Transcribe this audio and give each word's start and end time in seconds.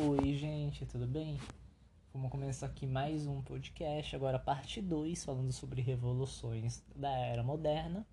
Oi, 0.00 0.32
gente, 0.36 0.86
tudo 0.86 1.08
bem? 1.08 1.40
Vamos 2.14 2.30
começar 2.30 2.66
aqui 2.66 2.86
mais 2.86 3.26
um 3.26 3.42
podcast, 3.42 4.14
agora 4.14 4.38
parte 4.38 4.80
2, 4.80 5.24
falando 5.24 5.50
sobre 5.50 5.82
revoluções 5.82 6.84
da 6.94 7.10
era 7.10 7.42
moderna. 7.42 8.06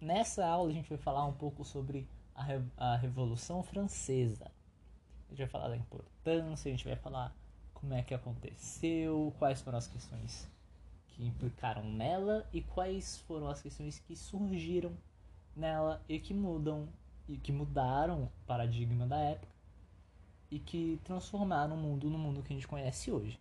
Nessa 0.00 0.44
aula 0.44 0.70
a 0.70 0.72
gente 0.72 0.88
vai 0.88 0.98
falar 0.98 1.24
um 1.24 1.32
pouco 1.32 1.64
sobre 1.64 2.08
a, 2.34 2.42
Re 2.42 2.60
a 2.76 2.96
Revolução 2.96 3.62
Francesa. 3.62 4.50
A 5.26 5.30
gente 5.30 5.38
vai 5.38 5.46
falar 5.46 5.68
da 5.68 5.76
importância, 5.76 6.68
a 6.68 6.72
gente 6.72 6.84
vai 6.84 6.96
falar 6.96 7.32
como 7.72 7.94
é 7.94 8.02
que 8.02 8.12
aconteceu, 8.12 9.32
quais 9.38 9.60
foram 9.60 9.78
as 9.78 9.86
questões 9.86 10.50
que 11.06 11.24
implicaram 11.24 11.84
nela 11.84 12.44
e 12.52 12.60
quais 12.60 13.18
foram 13.18 13.46
as 13.46 13.62
questões 13.62 14.00
que 14.00 14.16
surgiram 14.16 14.92
nela 15.54 16.02
e 16.08 16.18
que 16.18 16.34
mudam 16.34 16.88
e 17.28 17.36
que 17.36 17.52
mudaram 17.52 18.24
o 18.24 18.32
paradigma 18.48 19.06
da 19.06 19.20
época 19.20 19.55
e 20.50 20.58
que 20.58 21.00
transformaram 21.04 21.74
o 21.76 21.78
mundo 21.78 22.08
no 22.10 22.18
mundo 22.18 22.42
que 22.42 22.52
a 22.52 22.56
gente 22.56 22.68
conhece 22.68 23.10
hoje. 23.10 23.40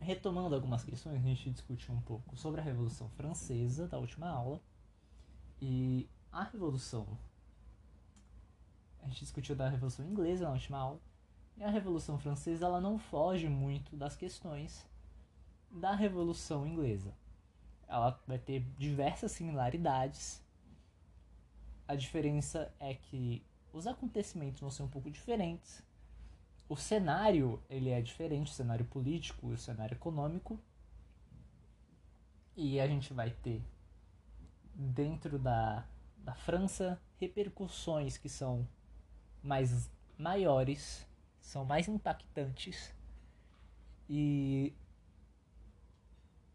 Retomando 0.00 0.54
algumas 0.54 0.84
questões, 0.84 1.24
a 1.24 1.28
gente 1.28 1.50
discutiu 1.50 1.94
um 1.94 2.00
pouco 2.00 2.36
sobre 2.36 2.60
a 2.60 2.64
Revolução 2.64 3.08
Francesa 3.10 3.86
da 3.86 3.98
última 3.98 4.28
aula 4.28 4.60
e 5.60 6.08
a 6.30 6.42
Revolução. 6.42 7.06
A 9.00 9.06
gente 9.06 9.20
discutiu 9.20 9.54
da 9.54 9.68
Revolução 9.68 10.04
Inglesa 10.04 10.44
na 10.44 10.52
última 10.52 10.78
aula 10.78 11.00
e 11.56 11.62
a 11.62 11.70
Revolução 11.70 12.18
Francesa 12.18 12.66
ela 12.66 12.80
não 12.80 12.98
foge 12.98 13.48
muito 13.48 13.96
das 13.96 14.16
questões 14.16 14.86
da 15.70 15.94
Revolução 15.94 16.66
Inglesa. 16.66 17.14
Ela 17.86 18.20
vai 18.26 18.38
ter 18.38 18.60
diversas 18.78 19.32
similaridades. 19.32 20.42
A 21.86 21.94
diferença 21.94 22.74
é 22.80 22.94
que 22.94 23.44
os 23.72 23.86
acontecimentos 23.86 24.60
vão 24.60 24.70
ser 24.70 24.82
um 24.82 24.88
pouco 24.88 25.10
diferentes. 25.10 25.82
O 26.68 26.76
cenário 26.76 27.62
ele 27.68 27.90
é 27.90 28.00
diferente, 28.00 28.50
o 28.50 28.54
cenário 28.54 28.84
político 28.84 29.48
o 29.48 29.58
cenário 29.58 29.94
econômico. 29.94 30.58
E 32.56 32.80
a 32.80 32.86
gente 32.86 33.14
vai 33.14 33.30
ter 33.30 33.62
dentro 34.74 35.38
da, 35.38 35.86
da 36.18 36.34
França 36.34 37.00
repercussões 37.18 38.16
que 38.16 38.28
são 38.28 38.66
mais 39.42 39.90
maiores, 40.18 41.06
são 41.40 41.64
mais 41.64 41.88
impactantes 41.88 42.94
e 44.08 44.74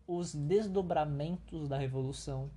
os 0.06 0.34
desdobramentos 0.34 1.68
da 1.68 1.78
revolução 1.78 2.50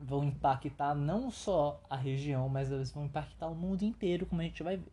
vão 0.00 0.24
impactar 0.24 0.94
não 0.94 1.30
só 1.30 1.82
a 1.88 1.96
região, 1.96 2.48
mas 2.48 2.70
eles 2.70 2.90
vão 2.90 3.04
impactar 3.04 3.48
o 3.48 3.54
mundo 3.54 3.82
inteiro, 3.82 4.24
como 4.26 4.40
a 4.40 4.44
gente 4.44 4.62
vai 4.62 4.78
ver. 4.78 4.92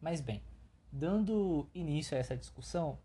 Mas 0.00 0.20
bem, 0.20 0.42
dando 0.90 1.68
início 1.74 2.16
a 2.16 2.20
essa 2.20 2.36
discussão, 2.36 2.98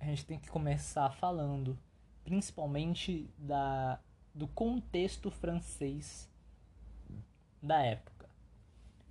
a 0.00 0.04
gente 0.04 0.26
tem 0.26 0.38
que 0.38 0.50
começar 0.50 1.08
falando 1.10 1.78
principalmente 2.24 3.30
da, 3.38 4.00
do 4.34 4.48
contexto 4.48 5.30
francês 5.30 6.28
da 7.62 7.80
época. 7.80 8.28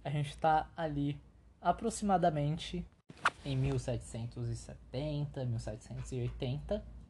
A 0.04 0.10
gente 0.10 0.30
está 0.30 0.70
ali 0.76 1.18
aproximadamente 1.62 2.86
em 3.46 3.56
1770, 3.56 5.46
1780 5.46 7.01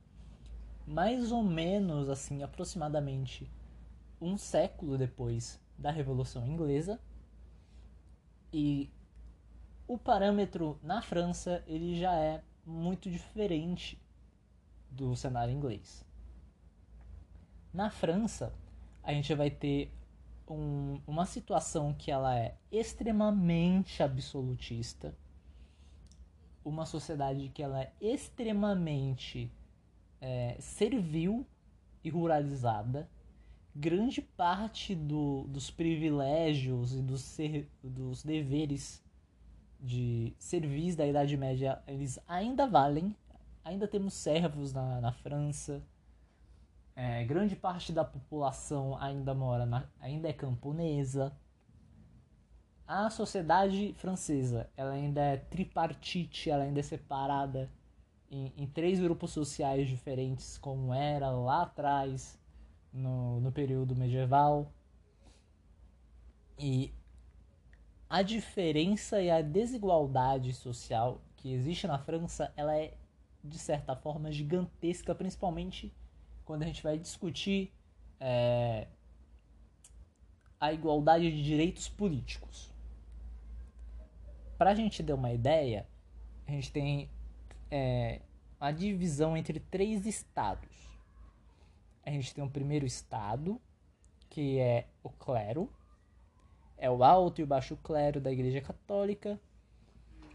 mais 0.92 1.32
ou 1.32 1.42
menos 1.42 2.10
assim, 2.10 2.44
aproximadamente 2.44 3.50
um 4.20 4.38
século 4.38 4.98
depois 4.98 5.58
da 5.78 5.90
Revolução 5.90 6.46
Inglesa. 6.46 7.00
E 8.52 8.92
o 9.88 9.98
parâmetro 9.98 10.78
na 10.84 11.02
França 11.02 11.64
ele 11.66 11.98
já 11.98 12.14
é 12.16 12.44
muito 12.66 13.10
diferente 13.10 13.98
do 14.90 15.16
cenário 15.16 15.54
inglês. 15.54 16.06
Na 17.74 17.90
França, 17.90 18.54
a 19.02 19.14
gente 19.14 19.34
vai 19.34 19.50
ter 19.50 19.90
um, 20.46 21.00
uma 21.08 21.26
situação 21.26 21.94
que 21.94 22.12
ela 22.12 22.38
é 22.38 22.58
extremamente 22.70 24.04
absolutista, 24.04 25.16
uma 26.66 26.86
sociedade 26.86 27.48
que 27.48 27.64
ela 27.64 27.82
é 27.82 27.94
extremamente 28.02 29.50
é, 30.22 30.56
servil 30.60 31.46
e 32.04 32.10
ruralizada, 32.10 33.10
grande 33.76 34.22
parte 34.22 34.94
do, 34.94 35.46
dos 35.48 35.72
privilégios 35.72 36.94
e 36.94 37.02
dos, 37.02 37.22
ser, 37.22 37.70
dos 37.84 38.24
deveres 38.24 39.04
de 39.80 40.34
serviço 40.38 40.98
da 40.98 41.08
Idade 41.08 41.36
Média 41.36 41.82
eles 41.88 42.20
ainda 42.28 42.68
valem. 42.68 43.16
Ainda 43.64 43.88
temos 43.88 44.14
servos 44.14 44.74
na, 44.74 45.02
na 45.02 45.12
França. 45.12 45.84
É, 46.96 47.24
grande 47.24 47.56
parte 47.56 47.92
da 47.92 48.04
população 48.04 48.98
ainda 48.98 49.34
mora 49.34 49.66
na, 49.66 49.86
ainda 50.00 50.30
é 50.30 50.34
camponesa. 50.34 51.36
A 52.86 53.10
sociedade 53.10 53.94
francesa 53.98 54.70
ela 54.76 54.92
ainda 54.92 55.22
é 55.22 55.38
tripartite, 55.38 56.50
ela 56.50 56.64
ainda 56.64 56.80
é 56.80 56.84
separada 56.84 57.70
em, 58.32 58.54
em 58.56 58.66
três 58.66 59.00
grupos 59.00 59.32
sociais 59.32 59.90
diferentes, 59.90 60.58
como 60.58 60.94
era 60.94 61.30
lá 61.30 61.64
atrás, 61.64 62.40
no, 62.94 63.42
no 63.42 63.52
período 63.52 63.94
medieval. 63.94 64.72
E 66.58 66.94
a 68.10 68.22
diferença 68.22 69.22
e 69.22 69.30
a 69.30 69.42
desigualdade 69.42 70.54
social 70.54 71.22
que 71.36 71.52
existe 71.52 71.86
na 71.88 72.00
França, 72.00 72.54
ela 72.56 72.76
é 72.78 72.94
de 73.44 73.58
certa 73.58 73.96
forma 73.96 74.32
gigantesca, 74.32 75.14
principalmente 75.14 75.94
quando 76.46 76.64
a 76.64 76.66
gente 76.66 76.84
vai 76.84 76.98
discutir 76.98 77.74
é, 78.20 78.88
a 80.60 80.72
igualdade 80.72 81.32
de 81.32 81.44
direitos 81.44 81.90
políticos. 81.90 82.72
Para 84.58 84.72
a 84.72 84.76
gente 84.76 85.04
ter 85.04 85.14
uma 85.14 85.34
ideia, 85.34 85.88
a 86.46 86.52
gente 86.52 86.72
tem 86.72 87.10
é, 87.72 88.22
a 88.60 88.70
divisão 88.70 89.36
entre 89.36 89.60
três 89.60 90.06
estados. 90.06 90.70
A 92.06 92.12
gente 92.12 92.36
tem 92.36 92.44
o 92.44 92.50
primeiro 92.50 92.86
estado, 92.86 93.60
que 94.30 94.60
é 94.60 94.88
o 95.02 95.10
clero, 95.10 95.72
é 96.78 96.90
o 96.90 97.04
alto 97.04 97.40
e 97.40 97.44
o 97.44 97.48
baixo 97.48 97.78
clero 97.78 98.20
da 98.20 98.32
Igreja 98.32 98.60
Católica. 98.60 99.40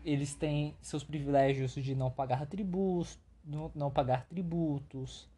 Eles 0.04 0.34
têm 0.34 0.76
seus 0.80 1.04
privilégios 1.04 1.74
de 1.74 1.94
não 1.94 2.10
pagar 2.10 2.46
tributos, 2.46 3.18
não 3.44 3.90
pagar 3.90 4.26
tributos. 4.26 5.28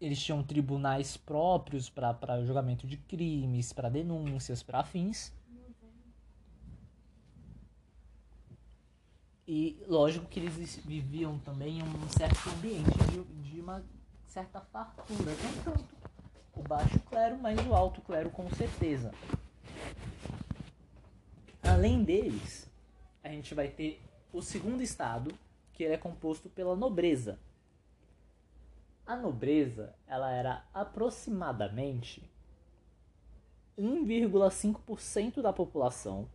Eles 0.00 0.22
tinham 0.22 0.42
tribunais 0.42 1.16
próprios 1.16 1.90
para 1.90 2.44
julgamento 2.44 2.86
de 2.86 2.96
crimes, 2.96 3.72
para 3.72 3.88
denúncias, 3.88 4.62
para 4.62 4.80
afins. 4.80 5.32
E 9.46 9.80
lógico 9.86 10.26
que 10.26 10.40
eles 10.40 10.76
viviam 10.84 11.38
também 11.38 11.78
em 11.78 11.82
um 11.82 12.08
certo 12.08 12.50
ambiente 12.50 12.90
de, 13.10 13.22
de 13.48 13.60
uma 13.60 13.84
certa 14.26 14.60
fartura. 14.60 15.32
Não 15.42 15.62
tanto 15.62 15.96
o 16.54 16.62
baixo 16.62 16.98
clero, 17.00 17.38
mas 17.38 17.58
o 17.66 17.74
alto 17.74 18.00
clero 18.00 18.30
com 18.30 18.50
certeza. 18.50 19.12
Além 21.62 22.02
deles, 22.02 22.68
a 23.22 23.28
gente 23.28 23.54
vai 23.54 23.68
ter 23.68 24.00
o 24.32 24.42
segundo 24.42 24.82
estado, 24.82 25.32
que 25.72 25.84
ele 25.84 25.94
é 25.94 25.98
composto 25.98 26.48
pela 26.48 26.74
nobreza. 26.74 27.38
A 29.06 29.14
nobreza, 29.14 29.94
ela 30.06 30.32
era 30.32 30.64
aproximadamente 30.74 32.28
1,5% 33.78 35.40
da 35.40 35.52
população 35.52 36.28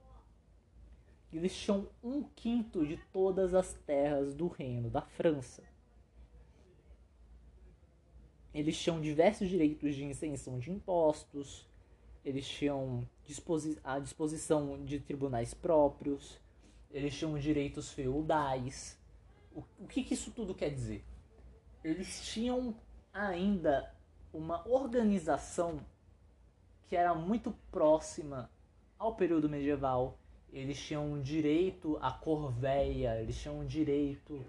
eles 1.38 1.56
tinham 1.56 1.88
um 2.04 2.24
quinto 2.24 2.86
de 2.86 2.98
todas 3.12 3.54
as 3.54 3.74
terras 3.86 4.34
do 4.34 4.48
reino 4.48 4.90
da 4.90 5.02
França. 5.02 5.64
Eles 8.54 8.78
tinham 8.78 9.00
diversos 9.00 9.48
direitos 9.48 9.96
de 9.96 10.04
isenção 10.04 10.60
de 10.60 10.72
impostos, 10.72 11.66
eles 12.24 12.48
tinham 12.48 13.08
disposi 13.26 13.80
a 13.84 13.98
disposição 13.98 14.84
de 14.84 15.00
tribunais 15.00 15.54
próprios, 15.54 16.38
eles 16.92 17.18
tinham 17.18 17.40
direitos 17.40 17.92
feudais. 17.92 19.00
O, 19.56 19.64
o 19.80 19.88
que, 19.88 20.04
que 20.04 20.14
isso 20.14 20.32
tudo 20.32 20.54
quer 20.54 20.70
dizer? 20.70 21.04
Eles 21.82 22.26
tinham 22.26 22.76
ainda 23.14 23.96
uma 24.34 24.68
organização 24.68 25.80
que 26.88 26.96
era 26.96 27.16
muito 27.16 27.56
próxima 27.72 28.52
ao 29.00 29.16
período 29.16 29.50
medieval 29.50 30.18
eles 30.52 30.80
tinham 30.80 31.22
direito 31.22 31.98
à 32.02 32.12
corveia, 32.12 33.20
eles 33.22 33.40
tinham 33.40 33.66
direito 33.66 34.44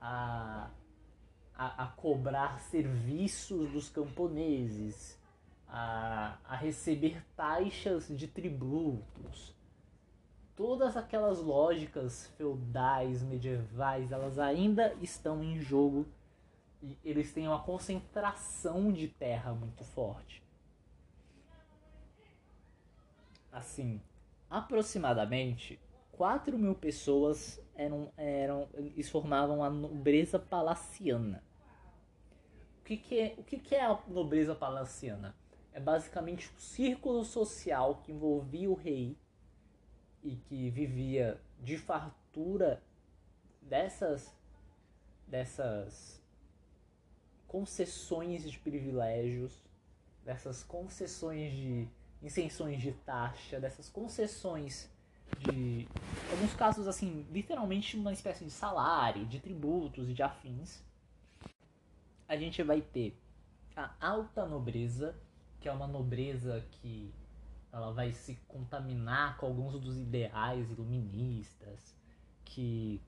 a, 0.00 0.70
a, 1.54 1.84
a 1.84 1.86
cobrar 1.88 2.58
serviços 2.60 3.70
dos 3.70 3.88
camponeses. 3.88 5.18
a, 5.68 6.38
a 6.44 6.56
receber 6.56 7.22
taxas 7.36 8.08
de 8.08 8.26
tributos. 8.26 9.54
Todas 10.54 10.96
aquelas 10.96 11.38
lógicas 11.40 12.28
feudais, 12.38 13.22
medievais, 13.22 14.10
elas 14.10 14.38
ainda 14.38 14.94
estão 15.02 15.42
em 15.42 15.60
jogo 15.60 16.06
e 16.82 16.96
eles 17.04 17.32
têm 17.32 17.46
uma 17.46 17.62
concentração 17.62 18.90
de 18.90 19.08
terra 19.08 19.52
muito 19.52 19.84
forte. 19.84 20.42
Assim, 23.52 24.00
aproximadamente 24.50 25.80
4 26.12 26.58
mil 26.58 26.74
pessoas 26.74 27.60
eram, 27.74 28.10
eram, 28.16 28.68
eles 28.74 29.08
formavam 29.08 29.62
a 29.62 29.68
nobreza 29.68 30.38
palaciana. 30.38 31.42
O 32.80 32.84
que, 32.84 32.96
que, 32.96 33.20
é, 33.20 33.34
o 33.36 33.42
que, 33.42 33.58
que 33.58 33.74
é 33.74 33.84
a 33.84 34.00
nobreza 34.08 34.54
palaciana? 34.54 35.34
É 35.72 35.80
basicamente 35.80 36.48
o 36.48 36.54
um 36.54 36.58
círculo 36.58 37.24
social 37.24 37.96
que 38.02 38.12
envolvia 38.12 38.70
o 38.70 38.74
rei 38.74 39.16
e 40.22 40.36
que 40.36 40.70
vivia 40.70 41.40
de 41.60 41.76
fartura 41.76 42.82
dessas, 43.60 44.34
dessas 45.26 46.22
concessões 47.46 48.50
de 48.50 48.58
privilégios, 48.58 49.64
dessas 50.24 50.62
concessões 50.62 51.52
de 51.52 51.88
isenções 52.22 52.80
de 52.80 52.92
taxa, 52.92 53.60
dessas 53.60 53.88
concessões 53.88 54.90
de 55.38 55.86
alguns 56.30 56.54
casos 56.54 56.86
assim, 56.86 57.26
literalmente 57.30 57.96
uma 57.96 58.12
espécie 58.12 58.44
de 58.44 58.50
salário, 58.50 59.26
de 59.26 59.40
tributos 59.40 60.08
e 60.08 60.14
de 60.14 60.22
afins. 60.22 60.82
A 62.28 62.36
gente 62.36 62.62
vai 62.62 62.80
ter 62.80 63.16
a 63.76 63.90
alta 64.00 64.46
nobreza, 64.46 65.14
que 65.60 65.68
é 65.68 65.72
uma 65.72 65.86
nobreza 65.86 66.64
que 66.70 67.12
ela 67.72 67.92
vai 67.92 68.12
se 68.12 68.36
contaminar 68.48 69.36
com 69.36 69.46
alguns 69.46 69.78
dos 69.78 69.98
ideais 69.98 70.70
iluministas, 70.70 71.94
que 72.44 73.02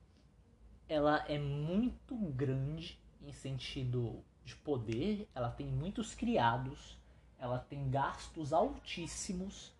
ela 0.87 1.25
é 1.27 1.39
muito 1.39 2.15
grande 2.15 2.99
em 3.21 3.33
sentido 3.33 4.23
de 4.45 4.55
poder, 4.57 5.27
ela 5.33 5.49
tem 5.49 5.67
muitos 5.67 6.13
criados, 6.13 6.98
ela 7.39 7.59
tem 7.59 7.89
gastos 7.89 8.53
altíssimos 8.53 9.73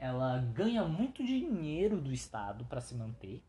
ela 0.00 0.38
ganha 0.38 0.82
muito 0.82 1.22
dinheiro 1.22 2.00
do 2.00 2.10
Estado 2.10 2.64
para 2.64 2.80
se 2.80 2.94
manter 2.94 3.44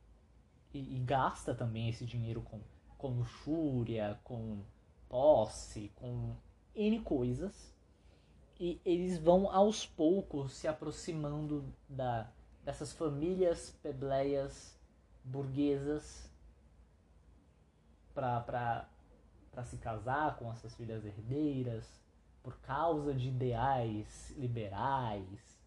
e, 0.74 0.98
e, 0.98 1.00
gasta 1.00 1.56
também 1.56 1.88
esse 1.88 2.06
dinheiro 2.06 2.42
com, 2.42 2.60
com 2.98 3.08
luxúria, 3.08 4.20
com 4.24 4.62
posse, 5.08 5.92
com 5.96 6.36
N 6.76 7.00
coisas. 7.02 7.74
E 8.60 8.82
eles 8.86 9.18
vão 9.18 9.50
aos 9.50 9.86
poucos 9.86 10.54
se 10.54 10.68
aproximando 10.68 11.74
da, 11.88 12.30
dessas 12.64 12.92
famílias 12.94 13.72
plebeias 13.82 14.78
burguesas 15.24 16.30
para 18.14 18.86
se 19.64 19.78
casar 19.78 20.38
com 20.38 20.52
essas 20.52 20.76
filhas 20.76 21.06
herdeiras 21.06 22.01
por 22.44 22.58
causa 22.62 23.14
de 23.14 23.30
ideais 23.30 24.34
liberais 24.38 25.60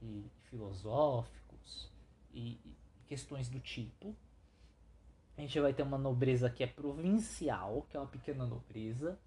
e 0.00 0.30
filosóficos 0.44 1.90
e, 2.32 2.58
questões 3.06 3.48
do 3.48 3.60
tipo. 3.60 4.14
A 5.36 5.40
gente 5.40 5.58
vai 5.60 5.72
ter 5.72 5.82
uma 5.82 5.98
nobreza 5.98 6.48
que 6.48 6.62
é 6.62 6.66
provincial, 6.66 7.86
que 7.90 7.96
é 7.96 8.00
uma 8.00 8.06
pequena 8.06 8.46
nobreza, 8.46 9.18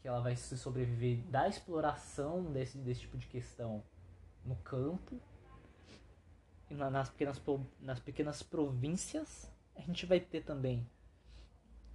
que 0.00 0.08
ela 0.08 0.20
vai 0.20 0.34
se 0.34 0.56
sobreviver 0.56 1.18
da 1.26 1.48
exploração 1.48 2.44
desse, 2.44 2.78
desse 2.78 3.02
tipo 3.02 3.18
de 3.18 3.26
questão 3.26 3.82
no 4.44 4.56
campo. 4.56 5.20
E 6.70 6.74
nas 6.74 7.10
pequenas, 7.10 7.42
nas 7.80 8.00
pequenas 8.00 8.42
províncias, 8.42 9.50
a 9.74 9.80
gente 9.80 10.06
vai 10.06 10.20
ter 10.20 10.42
também 10.42 10.88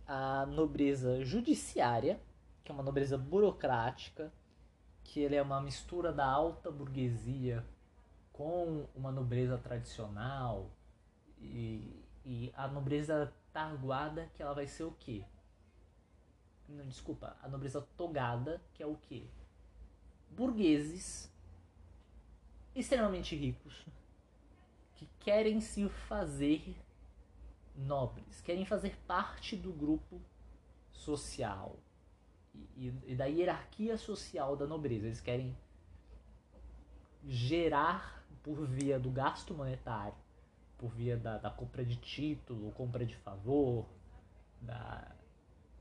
a 0.06 0.45
nobreza 0.45 1.24
judiciária, 1.24 2.19
que 2.65 2.71
é 2.71 2.73
uma 2.73 2.83
nobreza 2.83 3.15
burocrática, 3.15 4.33
que 5.03 5.19
ele 5.19 5.35
é 5.35 5.41
uma 5.41 5.62
mistura 5.62 6.12
da 6.12 6.25
alta 6.25 6.71
burguesia 6.71 7.63
com 8.33 8.88
uma 8.95 9.12
nobreza 9.12 9.56
tradicional 9.56 10.71
e, 11.39 12.03
e 12.25 12.51
a 12.57 12.67
nobreza 12.67 13.31
targuada 13.53 14.29
que 14.33 14.41
ela 14.41 14.56
vai 14.56 14.65
ser 14.65 14.83
o 14.83 14.91
quê? 14.91 15.23
Não, 16.67 16.88
desculpa, 16.88 17.38
a 17.41 17.47
nobreza 17.47 17.88
togada 17.95 18.59
que 18.73 18.81
é 18.81 18.88
o 18.88 18.95
quê? 18.95 19.27
Burgueses 20.31 21.31
extremamente 22.75 23.35
ricos 23.35 23.85
que 24.95 25.07
querem 25.19 25.62
se 25.62 25.88
fazer 25.88 26.75
nobres, 27.75 28.41
querem 28.41 28.65
fazer 28.65 28.97
parte 29.06 29.56
do 29.56 29.71
grupo 29.71 30.19
social 30.91 31.77
e, 32.75 32.94
e 33.06 33.16
da 33.16 33.25
hierarquia 33.25 33.98
social 33.98 34.56
da 34.56 34.68
nobreza. 34.68 35.06
Eles 35.06 35.22
querem 35.22 35.56
gerar 37.28 38.24
por 38.44 38.66
via 38.66 39.00
do 39.00 39.10
gasto 39.10 39.54
monetário, 39.54 40.18
por 40.78 40.92
via 40.92 41.18
da, 41.18 41.38
da 41.38 41.50
compra 41.50 41.84
de 41.84 41.96
título, 41.96 42.72
compra 42.72 43.06
de 43.06 43.16
favor, 43.16 43.86
da, 44.62 45.16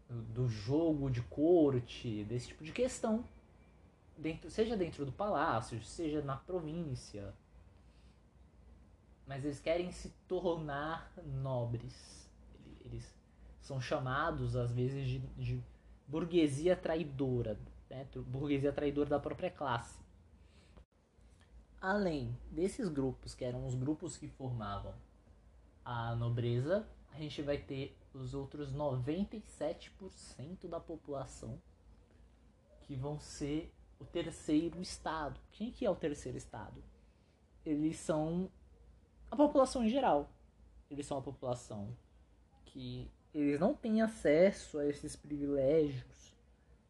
do 0.09 0.49
jogo 0.49 1.11
de 1.11 1.23
corte, 1.23 2.25
desse 2.25 2.49
tipo 2.49 2.65
de 2.65 2.73
questão, 2.73 3.25
dentro, 4.17 4.51
seja 4.51 4.77
dentro 4.77 5.05
do 5.05 5.13
palácio, 5.13 5.83
seja 5.83 6.23
na 6.23 6.37
província. 6.37 7.35
Mas 9.27 9.45
eles 9.45 9.61
querem 9.61 9.91
se 9.91 10.11
tornar 10.29 11.11
nobres. 11.43 12.29
Eles 12.85 13.15
são 13.61 13.81
chamados, 13.81 14.55
às 14.55 14.73
vezes, 14.73 15.09
de, 15.09 15.19
de 15.19 15.63
burguesia 16.07 16.77
traidora, 16.77 17.59
né? 17.89 18.07
burguesia 18.27 18.73
traidora 18.73 19.11
da 19.11 19.19
própria 19.19 19.51
classe. 19.51 19.99
Além 21.81 22.37
desses 22.51 22.89
grupos, 22.89 23.35
que 23.35 23.45
eram 23.45 23.67
os 23.67 23.75
grupos 23.75 24.17
que 24.17 24.29
formavam 24.29 24.95
a 25.85 26.15
nobreza, 26.15 26.89
a 27.13 27.19
gente 27.19 27.43
vai 27.43 27.59
ter 27.59 27.97
os 28.13 28.33
outros 28.35 28.73
97% 28.73 30.67
da 30.69 30.81
população 30.81 31.61
que 32.83 32.95
vão 32.95 33.19
ser 33.21 33.73
o 33.99 34.05
terceiro 34.05 34.81
estado. 34.81 35.41
Quem 35.53 35.71
que 35.71 35.85
é 35.85 35.91
o 35.91 35.97
terceiro 35.97 36.39
estado? 36.39 36.83
Eles 37.65 37.99
são 37.99 38.51
a 39.31 39.37
população 39.37 39.85
em 39.85 39.89
geral. 39.89 40.31
Eles 40.91 41.07
são 41.07 41.19
a 41.19 41.23
população 41.23 41.97
que 42.65 43.11
eles 43.35 43.59
não 43.59 43.75
têm 43.75 44.01
acesso 44.01 44.79
a 44.79 44.87
esses 44.87 45.17
privilégios, 45.17 46.35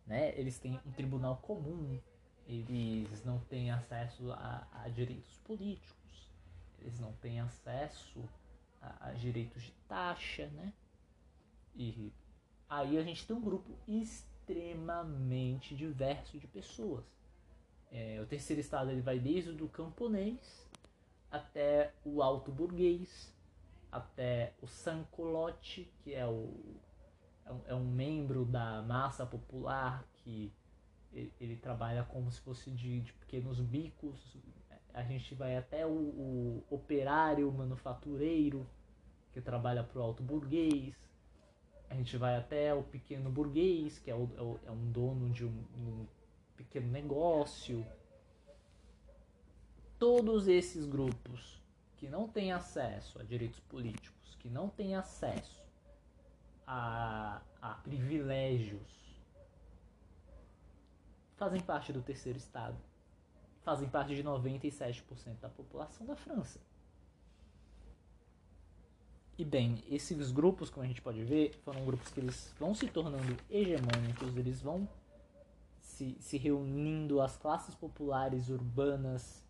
né? 0.06 0.38
Eles 0.38 0.58
têm 0.58 0.78
um 0.84 0.92
tribunal 0.92 1.38
comum, 1.38 1.98
eles 2.46 3.24
não 3.24 3.38
têm 3.40 3.70
acesso 3.70 4.30
a, 4.32 4.68
a 4.72 4.88
direitos 4.88 5.38
políticos, 5.38 6.30
eles 6.80 7.00
não 7.00 7.12
têm 7.14 7.40
acesso 7.40 8.22
a, 8.82 9.08
a, 9.08 9.12
direitos 9.12 9.62
de 9.62 9.72
taxa, 9.88 10.46
né? 10.48 10.72
E 11.74 12.12
aí 12.68 12.98
a 12.98 13.02
gente 13.02 13.26
tem 13.26 13.34
um 13.34 13.40
grupo 13.40 13.72
extremamente 13.88 15.74
diverso 15.74 16.38
de 16.38 16.46
pessoas. 16.46 17.04
É, 17.90 18.20
o 18.20 18.26
terceiro 18.26 18.60
estado 18.60 18.90
ele 18.90 19.00
vai 19.00 19.18
desde 19.18 19.62
o 19.62 19.68
camponês 19.68 20.68
até 21.30 21.92
o 22.04 22.22
alto 22.22 22.52
burguês, 22.52 23.33
até 23.94 24.52
o 24.60 24.66
sancolote, 24.66 25.88
que 26.02 26.12
é, 26.12 26.26
o, 26.26 26.52
é 27.46 27.52
um, 27.52 27.60
é 27.68 27.74
um 27.74 27.84
membro 27.84 28.44
da 28.44 28.82
massa 28.82 29.24
popular 29.24 30.04
que 30.16 30.52
ele, 31.40 31.56
trabalha 31.56 32.02
como 32.02 32.28
se 32.32 32.40
fosse 32.40 32.72
de, 32.72 33.00
de, 33.00 33.12
pequenos 33.12 33.60
bicos. 33.60 34.36
A 34.92 35.04
gente 35.04 35.32
vai 35.36 35.56
até 35.56 35.86
o, 35.86 35.90
o 35.90 36.64
operário 36.68 37.50
manufatureiro, 37.52 38.66
que 39.32 39.40
trabalha 39.40 39.84
para 39.84 40.00
o 40.00 40.02
alto 40.02 40.24
burguês. 40.24 40.94
A 41.88 41.94
gente 41.94 42.16
vai 42.16 42.36
até 42.36 42.74
o 42.74 42.82
pequeno 42.82 43.30
burguês, 43.30 44.00
que 44.00 44.10
é, 44.10 44.14
o, 44.14 44.28
é, 44.64 44.68
é 44.68 44.70
um 44.72 44.90
dono 44.90 45.30
de 45.30 45.44
um, 45.44 45.64
um 45.78 46.06
pequeno 46.56 46.88
negócio. 46.88 47.86
Todos 50.00 50.48
esses 50.48 50.84
grupos 50.84 51.63
que 52.04 52.10
não 52.10 52.28
têm 52.28 52.52
acesso 52.52 53.18
a 53.18 53.22
direitos 53.22 53.58
políticos, 53.60 54.36
que 54.38 54.50
não 54.50 54.68
têm 54.68 54.94
acesso 54.94 55.64
a, 56.66 57.40
a 57.62 57.70
privilégios 57.76 58.82
fazem 61.34 61.62
parte 61.62 61.94
do 61.94 62.02
terceiro 62.02 62.36
estado. 62.36 62.76
Fazem 63.62 63.88
parte 63.88 64.14
de 64.14 64.22
97% 64.22 65.40
da 65.40 65.48
população 65.48 66.06
da 66.06 66.14
França. 66.14 66.60
E 69.38 69.44
bem, 69.44 69.82
esses 69.88 70.30
grupos, 70.30 70.68
como 70.68 70.84
a 70.84 70.86
gente 70.86 71.00
pode 71.00 71.24
ver, 71.24 71.54
foram 71.64 71.86
grupos 71.86 72.10
que 72.10 72.20
eles 72.20 72.54
vão 72.60 72.74
se 72.74 72.86
tornando 72.86 73.34
hegemônicos, 73.48 74.36
eles 74.36 74.60
vão 74.60 74.86
se, 75.80 76.18
se 76.20 76.36
reunindo, 76.36 77.22
as 77.22 77.34
classes 77.38 77.74
populares 77.74 78.50
urbanas, 78.50 79.42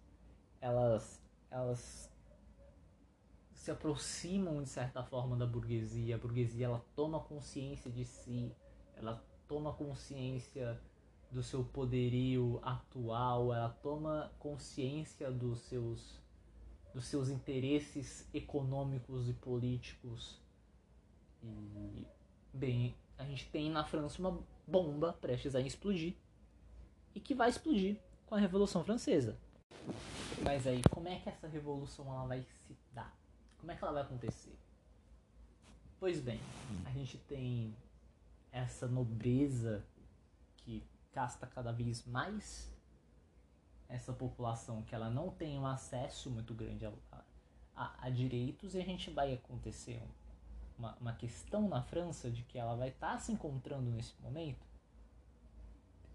elas, 0.61 1.20
elas 1.50 2.13
se 3.64 3.71
aproximam 3.71 4.62
de 4.62 4.68
certa 4.68 5.02
forma 5.02 5.35
da 5.38 5.47
burguesia. 5.47 6.16
A 6.16 6.18
burguesia 6.18 6.66
ela 6.66 6.85
toma 6.94 7.18
consciência 7.18 7.90
de 7.90 8.04
si, 8.04 8.54
ela 8.94 9.25
toma 9.49 9.73
consciência 9.73 10.78
do 11.30 11.42
seu 11.42 11.64
poderio 11.64 12.61
atual, 12.62 13.54
ela 13.54 13.71
toma 13.71 14.30
consciência 14.38 15.30
dos 15.33 15.61
seus 15.61 16.23
dos 16.92 17.06
seus 17.06 17.30
interesses 17.30 18.28
econômicos 18.35 19.30
e 19.30 19.33
políticos. 19.33 20.38
E 21.42 22.06
bem, 22.52 22.94
a 23.16 23.25
gente 23.25 23.49
tem 23.49 23.71
na 23.71 23.83
França 23.83 24.21
uma 24.21 24.44
bomba 24.66 25.14
prestes 25.14 25.54
a 25.54 25.61
explodir 25.62 26.14
e 27.14 27.18
que 27.18 27.35
vai 27.35 27.49
explodir 27.49 27.99
com 28.26 28.35
a 28.35 28.38
Revolução 28.38 28.85
Francesa. 28.85 29.38
Mas 30.42 30.66
aí, 30.66 30.83
como 30.90 31.09
é 31.09 31.18
que 31.18 31.30
essa 31.30 31.49
revolução 31.49 32.06
ela 32.12 32.26
vai 32.26 32.42
se 32.42 32.76
dar? 32.92 33.24
Como 33.64 33.73
é 33.73 33.76
que 33.76 33.83
ela 33.83 33.94
vai 33.94 34.02
acontecer? 34.02 34.54
Pois 35.99 36.21
bem, 36.21 36.38
a 36.85 36.90
gente 36.90 37.16
tem 37.16 37.75
essa 38.52 38.87
nobreza 38.87 39.83
que 40.59 40.87
casta 41.12 41.47
cada 41.47 41.73
vez 41.73 42.04
mais 42.04 42.71
essa 43.88 44.12
população 44.12 44.83
que 44.83 44.94
ela 44.94 45.09
não 45.09 45.30
tem 45.30 45.59
um 45.59 45.66
acesso 45.66 46.30
muito 46.30 46.52
grande 46.52 46.85
a, 46.85 46.92
a, 47.75 48.06
a 48.06 48.11
direitos 48.11 48.75
e 48.75 48.83
a 48.83 48.85
gente 48.85 49.11
vai 49.11 49.33
acontecer 49.33 50.02
uma, 50.76 50.94
uma 50.97 51.14
questão 51.14 51.66
na 51.66 51.83
França 51.83 52.30
de 52.30 52.42
que 52.42 52.59
ela 52.59 52.76
vai 52.76 52.90
estar 52.90 53.12
tá 53.12 53.18
se 53.18 53.33
encontrando 53.33 53.90
nesse 53.90 54.12
momento 54.21 54.66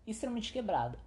extremamente 0.05 0.53
quebrada. 0.53 0.99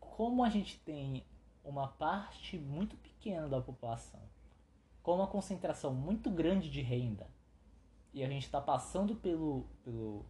Como 0.00 0.42
a 0.42 0.48
gente 0.48 0.78
tem 0.78 1.22
uma 1.62 1.88
parte 1.88 2.56
muito 2.56 2.96
pequena 2.96 3.46
da 3.46 3.60
população 3.60 4.39
com 5.02 5.14
uma 5.14 5.26
concentração 5.26 5.94
muito 5.94 6.30
grande 6.30 6.70
de 6.70 6.80
renda 6.80 7.26
e 8.12 8.24
a 8.24 8.28
gente 8.28 8.44
está 8.44 8.60
passando 8.60 9.14
pelo, 9.14 9.66
pelo, 9.84 10.24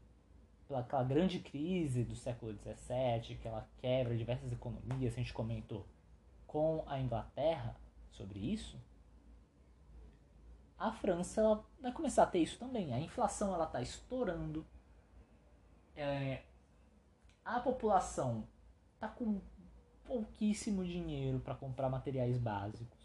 pela 0.68 0.80
aquela 0.80 1.02
grande 1.02 1.40
crise 1.40 2.04
do 2.04 2.14
século 2.14 2.52
XVII, 2.52 3.36
que 3.36 3.48
ela 3.48 3.68
quebra 3.78 4.16
diversas 4.16 4.52
economias, 4.52 5.14
a 5.14 5.16
gente 5.16 5.32
comentou 5.32 5.86
com 6.46 6.84
a 6.86 7.00
Inglaterra 7.00 7.76
sobre 8.10 8.38
isso, 8.38 8.78
a 10.78 10.92
França 10.92 11.40
ela 11.40 11.64
vai 11.80 11.92
começar 11.92 12.22
a 12.22 12.26
ter 12.26 12.38
isso 12.38 12.58
também. 12.58 12.92
A 12.94 12.98
inflação 12.98 13.54
ela 13.54 13.64
está 13.64 13.82
estourando, 13.82 14.66
é, 15.94 16.42
a 17.44 17.60
população 17.60 18.46
está 18.94 19.08
com 19.08 19.40
pouquíssimo 20.04 20.84
dinheiro 20.84 21.38
para 21.38 21.54
comprar 21.54 21.88
materiais 21.88 22.38
básicos 22.38 22.99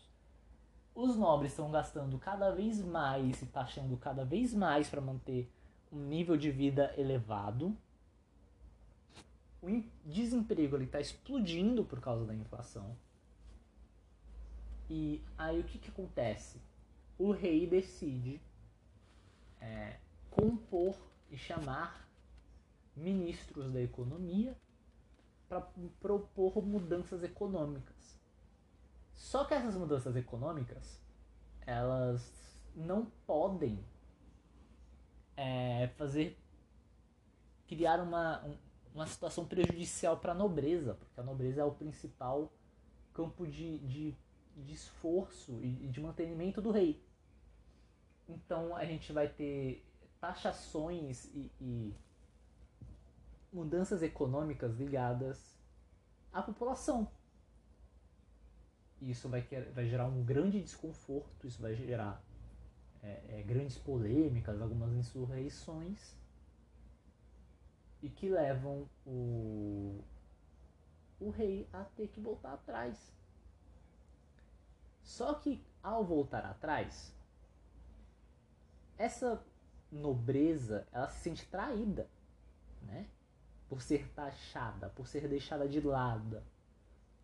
os 0.96 1.18
nobres 1.18 1.52
estão 1.52 1.70
gastando 1.70 2.18
cada 2.18 2.52
vez 2.52 2.82
mais 2.82 3.42
e 3.42 3.46
taxando 3.46 3.98
cada 3.98 4.24
vez 4.24 4.54
mais 4.54 4.90
para 4.90 5.02
manter 5.02 5.52
um 5.92 6.00
nível 6.00 6.38
de 6.38 6.50
vida 6.50 6.94
elevado. 6.98 7.78
O 9.62 9.84
desemprego 10.06 10.78
está 10.82 11.02
explodindo 11.02 11.84
por 11.84 12.00
causa 12.00 12.26
da 12.26 12.34
inflação. 12.34 12.96
E 14.90 15.22
aí 15.38 15.60
o 15.60 15.64
que, 15.64 15.78
que 15.78 15.90
acontece? 15.90 16.62
O 17.18 17.32
rei 17.32 17.68
decide 17.68 18.40
é, 19.60 19.98
compor 20.30 20.96
e 21.30 21.38
chamar 21.38 22.08
ministros 22.96 23.72
da 23.72 23.82
economia 23.82 24.56
para 25.50 25.62
propor 26.00 26.64
mudanças 26.66 27.24
econômicas. 27.24 28.20
Só 29.16 29.46
que 29.46 29.54
essas 29.54 29.76
mudanças 29.76 30.16
econômicas, 30.16 31.02
elas 31.66 32.22
não 32.76 33.06
podem 33.26 33.84
é, 35.36 35.88
fazer 35.98 36.38
criar 37.68 38.00
uma, 38.00 38.44
uma 38.94 39.08
situação 39.08 39.46
prejudicial 39.46 40.18
para 40.18 40.34
a 40.34 40.36
nobreza, 40.36 40.96
porque 40.96 41.20
a 41.20 41.24
nobreza 41.24 41.62
é 41.62 41.66
o 41.66 41.72
principal 41.72 42.52
campo 43.14 43.48
de, 43.48 43.80
de, 43.80 44.16
de 44.56 44.74
esforço 44.74 45.64
e 45.64 45.88
de 45.88 46.02
mantenimento 46.02 46.62
do 46.62 46.72
rei. 46.72 47.02
Então 48.28 48.76
a 48.76 48.86
gente 48.86 49.12
vai 49.14 49.28
ter 49.30 49.86
taxações 50.20 51.26
e, 51.34 51.52
e 51.62 51.96
mudanças 53.52 54.04
econômicas 54.04 54.76
ligadas 54.76 55.58
à 56.34 56.42
população 56.42 57.08
isso 59.02 59.30
vai, 59.30 59.42
vai 59.74 59.88
gerar 59.88 60.08
um 60.08 60.24
grande 60.24 60.62
desconforto, 60.62 61.48
isso 61.48 61.62
vai 61.62 61.76
gerar 61.76 62.22
é, 63.04 63.40
é, 63.40 63.44
grandes 63.44 63.78
polêmicas, 63.78 64.62
algumas 64.62 64.94
insurreições 64.94 66.16
e 68.02 68.10
que 68.10 68.30
levam 68.30 68.88
o, 69.06 70.02
o 71.20 71.30
rei 71.30 71.68
a 71.74 71.84
ter 71.84 72.08
que 72.08 72.20
voltar 72.20 72.54
atrás. 72.54 73.14
Só 75.04 75.34
que 75.36 75.64
ao 75.84 76.04
voltar 76.04 76.46
atrás, 76.46 77.14
essa 78.98 79.44
nobreza 79.92 80.88
ela 80.92 81.08
se 81.10 81.20
sente 81.20 81.46
traída, 81.48 82.08
né? 82.82 83.08
Por 83.70 83.82
ser 83.82 84.08
taxada, 84.14 84.90
por 84.90 85.08
ser 85.08 85.28
deixada 85.28 85.68
de 85.68 85.82
lado, 85.82 86.42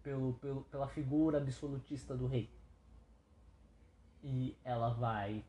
pelo, 0.04 0.34
pelo, 0.34 0.64
pela 0.64 0.88
figura 0.88 1.38
absolutista 1.38 2.16
do 2.16 2.28
rei. 2.28 2.50
E 4.24 4.58
ela 4.64 4.90
vai 4.90 5.44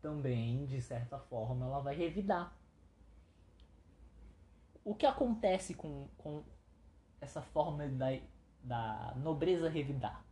também, 0.00 0.66
de 0.66 0.80
certa 0.80 1.18
forma, 1.18 1.66
ela 1.66 1.80
vai 1.80 1.94
revidar. 1.94 2.54
O 4.84 4.94
que 4.94 5.06
acontece 5.06 5.74
com, 5.74 6.08
com 6.16 6.42
essa 7.20 7.42
forma 7.42 7.86
da, 7.86 8.18
da 8.62 9.14
nobreza 9.16 9.68
revidar? 9.68 10.24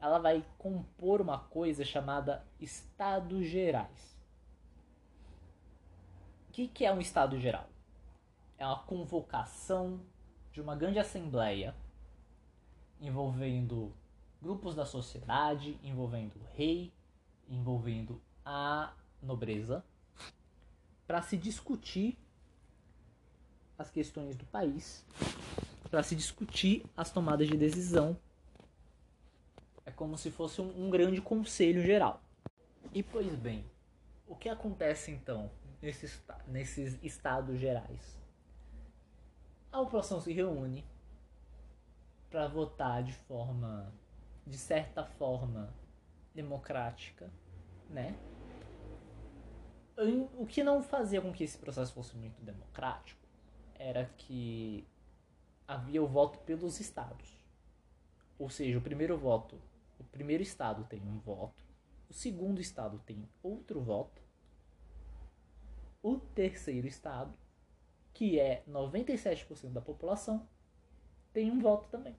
Ela 0.00 0.18
vai 0.18 0.44
compor 0.56 1.20
uma 1.20 1.38
coisa 1.38 1.84
chamada 1.84 2.46
Estados 2.58 3.46
Gerais. 3.46 4.18
O 6.48 6.52
que, 6.52 6.68
que 6.68 6.84
é 6.84 6.92
um 6.92 7.00
Estado 7.00 7.38
Geral? 7.38 7.68
É 8.56 8.66
uma 8.66 8.82
convocação 8.84 10.00
de 10.52 10.60
uma 10.60 10.74
grande 10.74 10.98
assembleia 10.98 11.74
envolvendo 13.00 13.92
grupos 14.40 14.74
da 14.74 14.84
sociedade, 14.84 15.78
envolvendo 15.82 16.34
o 16.36 16.56
rei, 16.56 16.92
envolvendo 17.48 18.20
a 18.44 18.92
nobreza, 19.22 19.84
para 21.06 21.22
se 21.22 21.36
discutir 21.36 22.16
as 23.78 23.90
questões 23.90 24.36
do 24.36 24.44
país, 24.46 25.04
para 25.90 26.02
se 26.02 26.14
discutir 26.14 26.84
as 26.96 27.10
tomadas 27.10 27.48
de 27.48 27.56
decisão. 27.56 28.16
É 29.84 29.90
como 29.90 30.16
se 30.16 30.30
fosse 30.30 30.60
um, 30.60 30.86
um 30.86 30.90
grande 30.90 31.20
conselho 31.20 31.82
geral. 31.82 32.22
E 32.92 33.02
pois 33.02 33.34
bem, 33.34 33.64
o 34.26 34.36
que 34.36 34.48
acontece 34.48 35.10
então 35.10 35.50
nesses, 35.82 36.22
nesses 36.46 36.98
estados 37.02 37.58
gerais? 37.58 38.18
A 39.72 39.78
população 39.78 40.20
se 40.20 40.32
reúne, 40.32 40.84
para 42.30 42.46
votar 42.46 43.02
de 43.02 43.12
forma, 43.12 43.92
de 44.46 44.56
certa 44.56 45.04
forma, 45.04 45.74
democrática, 46.34 47.30
né? 47.88 48.16
O 50.38 50.46
que 50.46 50.62
não 50.62 50.82
fazia 50.82 51.20
com 51.20 51.32
que 51.32 51.44
esse 51.44 51.58
processo 51.58 51.92
fosse 51.92 52.16
muito 52.16 52.40
democrático 52.42 53.20
era 53.74 54.06
que 54.16 54.86
havia 55.68 56.02
o 56.02 56.06
voto 56.06 56.38
pelos 56.40 56.80
estados. 56.80 57.38
Ou 58.38 58.48
seja, 58.48 58.78
o 58.78 58.82
primeiro 58.82 59.18
voto, 59.18 59.60
o 59.98 60.04
primeiro 60.04 60.42
estado 60.42 60.84
tem 60.84 61.02
um 61.02 61.18
voto, 61.18 61.62
o 62.08 62.14
segundo 62.14 62.60
estado 62.60 62.98
tem 63.00 63.28
outro 63.42 63.80
voto, 63.82 64.22
o 66.02 66.18
terceiro 66.18 66.86
estado, 66.86 67.34
que 68.14 68.40
é 68.40 68.62
97% 68.66 69.72
da 69.72 69.82
população, 69.82 70.48
tem 71.32 71.50
um 71.50 71.60
voto 71.60 71.88
também. 71.88 72.16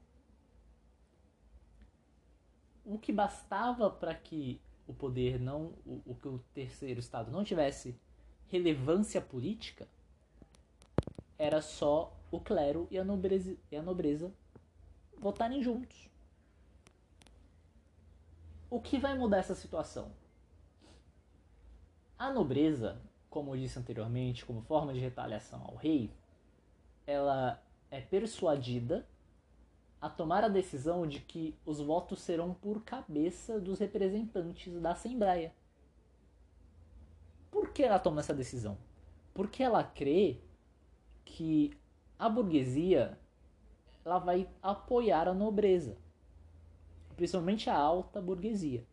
O 2.84 2.98
que 2.98 3.12
bastava 3.12 3.89
para 3.89 4.13
que 4.15 4.60
o 4.88 4.94
poder 4.94 5.39
não, 5.39 5.74
o, 5.86 6.01
o 6.06 6.15
que 6.15 6.27
o 6.27 6.39
terceiro 6.53 7.00
estado 7.00 7.32
não 7.32 7.44
tivesse 7.44 8.00
relevância 8.48 9.22
política 9.22 9.88
era 11.38 11.62
só 11.62 12.15
o 12.30 12.39
clero 12.39 12.88
e 12.91 12.98
a 12.98 13.03
nobreza, 13.03 13.58
e 13.72 13.75
a 13.75 13.82
nobreza 13.82 14.34
votarem 15.18 15.62
juntos. 15.62 16.10
O 18.70 18.80
que 18.80 18.98
vai 18.98 19.18
mudar 19.18 19.38
essa 19.38 19.56
situação? 19.56 20.12
A 22.18 22.32
nobreza, 22.32 23.01
como 23.30 23.53
eu 23.56 23.60
disse 23.60 23.80
anteriormente, 23.80 24.46
como 24.46 24.62
forma 24.62 24.94
de 24.94 25.00
retaliação 25.00 25.63
ao 25.65 25.75
rei, 25.75 26.13
ela 27.08 27.62
é 27.91 28.00
persuadida 28.00 29.05
a 30.00 30.10
tomar 30.10 30.43
a 30.43 30.48
decisão 30.48 31.05
de 31.05 31.19
que 31.19 31.53
os 31.65 31.79
votos 31.79 32.21
serão 32.21 32.53
por 32.53 32.81
cabeça 32.83 33.60
dos 33.60 33.77
representantes 33.77 34.81
da 34.81 34.93
Assembleia. 34.93 35.53
Por 37.51 37.71
que 37.71 37.83
ela 37.83 38.00
toma 38.00 38.21
essa 38.21 38.33
decisão? 38.33 38.77
Porque 39.33 39.62
ela 39.62 39.83
crê 39.83 40.39
que 41.24 41.77
a 42.17 42.27
burguesia 42.29 43.19
ela 44.03 44.17
vai 44.17 44.50
apoiar 44.63 45.27
a 45.27 45.33
nobreza, 45.33 45.98
principalmente 47.15 47.69
a 47.69 47.77
alta 47.77 48.19
burguesia. 48.19 48.88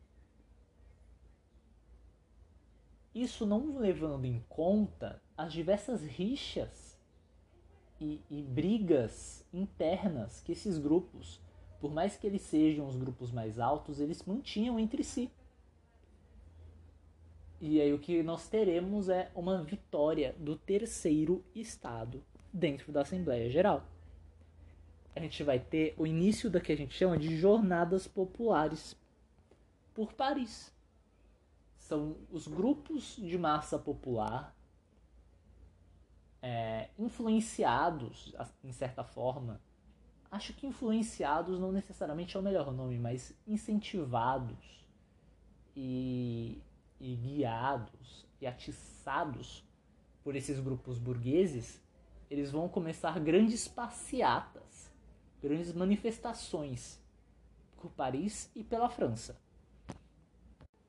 Isso 3.15 3.47
não 3.47 3.79
levando 3.79 4.27
em 4.27 4.45
conta 4.49 5.23
as 5.37 5.53
diversas 5.53 6.03
rixas 6.05 6.88
e, 8.01 8.21
e 8.31 8.43
brigas 8.43 9.45
internas 9.53 10.41
que 10.41 10.53
esses 10.53 10.79
grupos, 10.79 11.41
por 11.81 11.93
mais 11.93 12.17
que 12.17 12.27
eles 12.27 12.43
sejam 12.43 12.87
os 12.87 12.97
grupos 12.97 13.31
mais 13.31 13.59
altos, 13.59 14.01
eles 14.01 14.23
mantinham 14.25 14.79
entre 14.79 15.03
si. 15.03 15.31
E 17.61 17.81
aí 17.81 17.93
o 17.93 17.99
que 17.99 18.23
nós 18.23 18.49
teremos 18.49 19.09
é 19.09 19.31
uma 19.35 19.63
vitória 19.65 20.35
do 20.39 20.57
terceiro 20.57 21.45
estado 21.55 22.23
dentro 22.53 22.93
da 22.93 23.03
Assembleia 23.03 23.51
Geral. 23.51 23.85
A 25.15 25.21
gente 25.21 25.43
vai 25.43 25.59
ter 25.59 25.95
o 25.99 26.07
início 26.07 26.49
da 26.49 26.61
que 26.61 26.71
a 26.71 26.77
gente 26.77 26.95
chama 26.95 27.19
de 27.19 27.37
jornadas 27.37 28.07
populares 28.07 28.97
por 29.93 30.13
Paris. 30.13 30.73
São 31.77 32.17
os 32.31 32.47
grupos 32.47 33.17
de 33.17 33.37
massa 33.37 33.77
popular 33.77 34.55
é, 36.43 36.91
influenciados, 36.99 38.35
em 38.63 38.73
certa 38.73 39.05
forma, 39.05 39.61
acho 40.31 40.53
que 40.55 40.67
influenciados 40.67 41.59
não 41.59 41.73
necessariamente 41.73 42.37
é 42.37 42.41
o 42.41 42.43
melhor 42.43 42.73
nome, 42.73 42.99
mas 42.99 43.35
incentivados 43.47 44.87
e, 45.75 46.61
e 47.01 47.15
guiados 47.17 48.27
e 48.41 48.47
atiçados 48.47 49.65
por 50.23 50.37
esses 50.37 50.61
grupos 50.61 50.99
burgueses, 50.99 51.83
eles 52.31 52.51
vão 52.51 52.69
começar 52.69 53.19
grandes 53.19 53.67
passeatas, 53.67 54.93
grandes 55.43 55.73
manifestações 55.73 57.01
por 57.77 57.91
Paris 57.93 58.51
e 58.55 58.63
pela 58.63 58.91
França. 58.91 59.41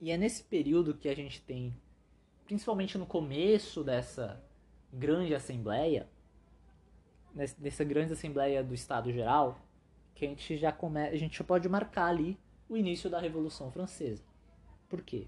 E 0.01 0.12
é 0.12 0.18
nesse 0.18 0.44
período 0.44 0.94
que 0.94 1.08
a 1.08 1.15
gente 1.15 1.41
tem, 1.41 1.75
principalmente 2.46 2.98
no 2.98 3.06
começo 3.06 3.84
dessa 3.84 4.44
grande 4.91 5.34
assembleia, 5.36 6.08
nessa 7.34 7.84
grande 7.84 8.13
assembleia 8.13 8.63
do 8.63 8.74
Estado 8.74 9.12
Geral, 9.12 9.60
que 10.15 10.25
a 10.25 10.29
gente 10.29 10.58
já 10.58 10.72
come... 10.72 11.01
a 11.01 11.15
gente 11.15 11.38
já 11.38 11.43
pode 11.43 11.69
marcar 11.69 12.08
ali 12.08 12.38
o 12.67 12.75
início 12.75 13.10
da 13.10 13.19
Revolução 13.19 13.72
Francesa. 13.72 14.24
Por 14.88 15.01
quê? 15.01 15.27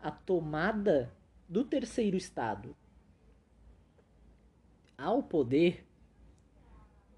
A 0.00 0.10
tomada 0.10 1.12
do 1.48 1.64
terceiro 1.64 2.16
Estado 2.16 2.76
ao 4.96 5.22
poder, 5.22 5.86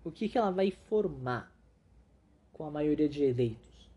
o 0.05 0.11
que, 0.11 0.29
que 0.29 0.37
ela 0.37 0.51
vai 0.51 0.71
formar 0.71 1.51
com 2.53 2.65
a 2.65 2.71
maioria 2.71 3.09
de 3.09 3.23
eleitos? 3.23 3.91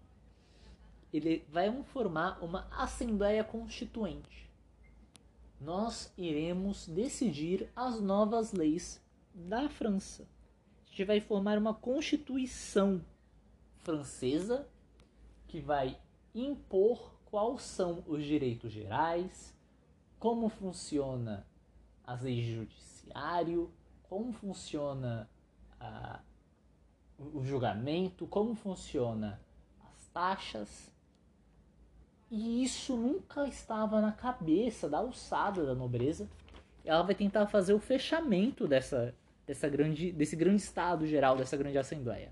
Ele 1.12 1.46
vai 1.50 1.72
formar 1.84 2.44
uma 2.44 2.68
Assembleia 2.72 3.44
Constituinte 3.44 4.50
nós 5.64 6.14
iremos 6.18 6.88
decidir 6.88 7.70
as 7.76 8.02
novas 8.02 8.52
leis 8.52 9.02
da 9.34 9.70
França. 9.70 10.28
A 10.86 10.90
gente 10.90 11.06
vai 11.06 11.22
formar 11.22 11.58
uma 11.58 11.74
constituição 11.74 13.04
francesa 13.78 14.68
que 15.48 15.62
vai 15.62 15.98
impor 16.36 17.14
quais 17.26 17.62
são 17.62 18.04
os 18.06 18.24
direitos 18.24 18.72
gerais, 18.72 19.56
como 20.20 20.50
funciona 20.50 21.48
as 22.04 22.22
leis 22.22 22.46
de 22.46 22.56
judiciário, 22.56 23.72
como 24.04 24.34
funciona 24.34 25.30
a, 25.80 26.20
o 27.18 27.44
julgamento, 27.44 28.28
como 28.28 28.54
funciona 28.54 29.42
as 29.82 30.08
taxas, 30.08 30.93
e 32.36 32.64
isso 32.64 32.98
nunca 32.98 33.48
estava 33.48 34.02
na 34.02 34.12
cabeça 34.12 34.90
da 34.90 34.98
alçada 34.98 35.64
da 35.64 35.76
nobreza. 35.76 36.28
Ela 36.84 37.04
vai 37.04 37.14
tentar 37.14 37.46
fazer 37.46 37.76
o 37.76 37.80
fechamento 37.80 38.68
dessa, 38.68 39.14
dessa 39.46 39.70
grande, 39.70 40.12
desse 40.12 40.36
grande 40.36 40.64
estado 40.64 41.06
geral, 41.06 41.38
dessa 41.38 41.56
grande 41.56 41.78
assembleia. 41.78 42.30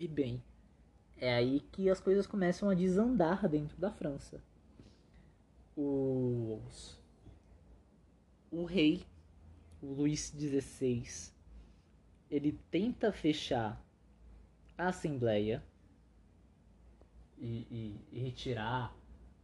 E 0.00 0.08
bem, 0.08 0.42
é 1.18 1.34
aí 1.34 1.60
que 1.70 1.90
as 1.90 2.00
coisas 2.00 2.26
começam 2.26 2.70
a 2.70 2.74
desandar 2.74 3.46
dentro 3.46 3.76
da 3.76 3.90
França. 3.90 4.42
Os, 5.76 6.98
o 8.50 8.64
rei, 8.64 9.04
o 9.82 9.92
Luís 9.92 10.34
XVI, 10.34 11.30
ele 12.30 12.58
tenta 12.70 13.12
fechar 13.12 13.78
a 14.78 14.88
Assembleia 14.88 15.62
e, 17.36 17.66
e, 17.70 18.00
e 18.12 18.18
retirar 18.18 18.96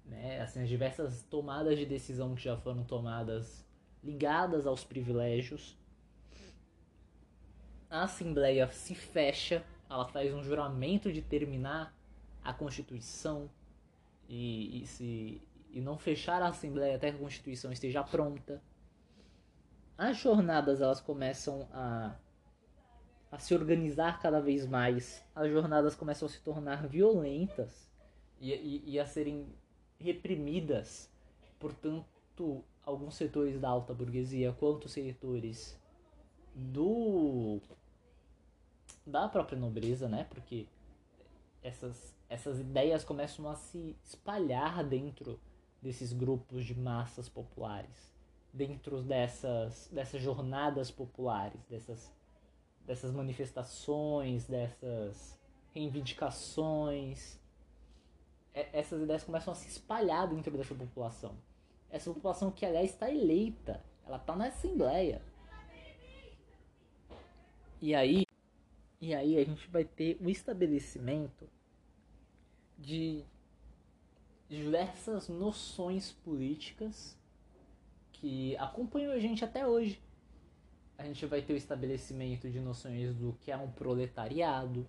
né? 0.09 0.41
Assim, 0.41 0.63
as 0.63 0.69
diversas 0.69 1.23
tomadas 1.23 1.79
de 1.79 1.87
decisão 1.87 2.35
que 2.35 2.43
já 2.43 2.57
foram 2.57 2.83
tomadas 2.85 3.65
ligadas 4.03 4.67
aos 4.67 4.83
privilégios. 4.83 5.77
A 7.91 8.05
Assembleia 8.05 8.69
se 8.69 8.95
fecha, 8.95 9.65
ela 9.89 10.07
faz 10.07 10.33
um 10.35 10.43
juramento 10.43 11.13
de 11.13 11.23
terminar 11.23 11.97
a 12.43 12.53
Constituição 12.53 13.51
e, 14.29 14.83
e, 14.83 14.87
se, 14.87 15.43
e 15.71 15.81
não 15.81 15.99
fechar 15.99 16.43
a 16.43 16.49
Assembleia 16.49 16.97
até 16.97 17.11
que 17.11 17.17
a 17.17 17.21
Constituição 17.21 17.73
esteja 17.73 18.03
pronta. 18.03 18.63
As 19.97 20.17
jornadas 20.17 20.81
elas 20.81 21.01
começam 21.01 21.67
a, 21.73 22.15
a 23.33 23.39
se 23.39 23.55
organizar 23.55 24.21
cada 24.21 24.41
vez 24.41 24.67
mais, 24.67 25.25
as 25.35 25.51
jornadas 25.51 25.95
começam 25.95 26.27
a 26.27 26.31
se 26.31 26.41
tornar 26.41 26.87
violentas 26.87 27.91
e, 28.41 28.53
e, 28.53 28.93
e 28.93 29.01
a 29.01 29.07
serem 29.07 29.49
reprimidas 29.99 31.11
por 31.59 31.73
tanto 31.75 32.63
alguns 32.85 33.17
setores 33.17 33.61
da 33.61 33.69
alta 33.69 33.93
burguesia 33.93 34.53
quanto 34.53 34.89
setores 34.89 35.79
do 36.55 37.61
da 39.05 39.29
própria 39.29 39.59
nobreza, 39.59 40.09
né? 40.09 40.27
Porque 40.31 40.67
essas 41.63 42.17
essas 42.29 42.61
ideias 42.61 43.05
começam 43.05 43.49
a 43.49 43.55
se 43.55 43.97
espalhar 44.05 44.85
dentro 44.85 45.41
desses 45.81 46.13
grupos 46.13 46.65
de 46.65 46.79
massas 46.79 47.29
populares, 47.29 48.15
dentro 48.53 49.03
dessas 49.03 49.89
dessas 49.93 50.21
jornadas 50.21 50.91
populares, 50.91 51.61
dessas 51.69 52.13
dessas 52.87 53.13
manifestações, 53.13 54.47
dessas 54.47 55.39
reivindicações 55.75 57.39
essas 58.55 59.03
ideias 59.03 59.25
começam 59.25 59.53
a 59.53 59.57
se 59.57 59.69
espalhar 59.69 60.29
dentro 60.29 60.57
dessa 60.57 60.75
população. 60.75 61.35
Essa 61.91 62.13
população 62.13 62.51
que, 62.51 62.67
aliás, 62.67 62.91
está 62.91 63.11
eleita, 63.11 63.83
ela 64.07 64.17
está 64.17 64.35
na 64.37 64.47
Assembleia. 64.47 65.23
E 67.81 67.95
aí, 67.95 68.25
e 69.01 69.15
aí 69.15 69.39
a 69.39 69.45
gente 69.45 69.69
vai 69.71 69.85
ter 69.85 70.19
o 70.21 70.29
estabelecimento 70.29 71.49
de 72.77 73.25
diversas 74.49 75.29
noções 75.29 76.13
políticas 76.13 77.17
que 78.13 78.57
acompanham 78.57 79.13
a 79.13 79.19
gente 79.19 79.45
até 79.45 79.67
hoje. 79.67 80.01
A 80.97 81.05
gente 81.05 81.25
vai 81.27 81.41
ter 81.41 81.53
o 81.53 81.57
estabelecimento 81.57 82.51
de 82.51 82.59
noções 82.59 83.15
do 83.15 83.33
que 83.41 83.53
é 83.53 83.57
um 83.57 83.71
proletariado, 83.71 84.87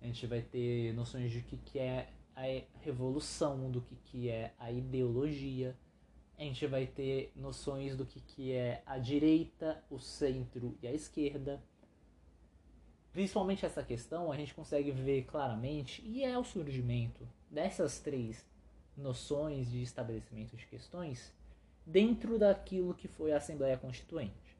a 0.00 0.06
gente 0.06 0.26
vai 0.26 0.40
ter 0.40 0.94
noções 0.94 1.30
de 1.30 1.42
que, 1.42 1.58
que 1.58 1.78
é 1.78 2.08
a 2.40 2.62
revolução, 2.80 3.70
do 3.70 3.82
que, 3.82 3.96
que 3.96 4.28
é 4.30 4.54
a 4.58 4.72
ideologia. 4.72 5.76
A 6.38 6.42
gente 6.42 6.66
vai 6.66 6.86
ter 6.86 7.32
noções 7.36 7.94
do 7.94 8.06
que, 8.06 8.20
que 8.20 8.52
é 8.52 8.82
a 8.86 8.98
direita, 8.98 9.84
o 9.90 9.98
centro 9.98 10.76
e 10.82 10.86
a 10.86 10.92
esquerda. 10.92 11.62
Principalmente 13.12 13.66
essa 13.66 13.82
questão 13.82 14.32
a 14.32 14.36
gente 14.36 14.54
consegue 14.54 14.90
ver 14.90 15.24
claramente, 15.24 16.02
e 16.04 16.24
é 16.24 16.38
o 16.38 16.44
surgimento 16.44 17.28
dessas 17.50 17.98
três 17.98 18.48
noções 18.96 19.70
de 19.70 19.82
estabelecimento 19.82 20.56
de 20.56 20.66
questões 20.66 21.34
dentro 21.84 22.38
daquilo 22.38 22.94
que 22.94 23.08
foi 23.08 23.32
a 23.32 23.36
Assembleia 23.36 23.76
Constituinte. 23.76 24.56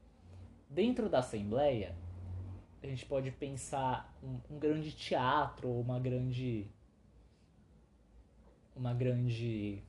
Dentro 0.68 1.08
da 1.08 1.20
Assembleia, 1.20 1.94
a 2.82 2.86
gente 2.86 3.06
pode 3.06 3.30
pensar 3.30 4.16
um, 4.22 4.38
um 4.54 4.58
grande 4.58 4.92
teatro, 4.92 5.70
uma 5.70 5.98
grande 5.98 6.68
uma 8.74 8.94
grande 8.94 9.82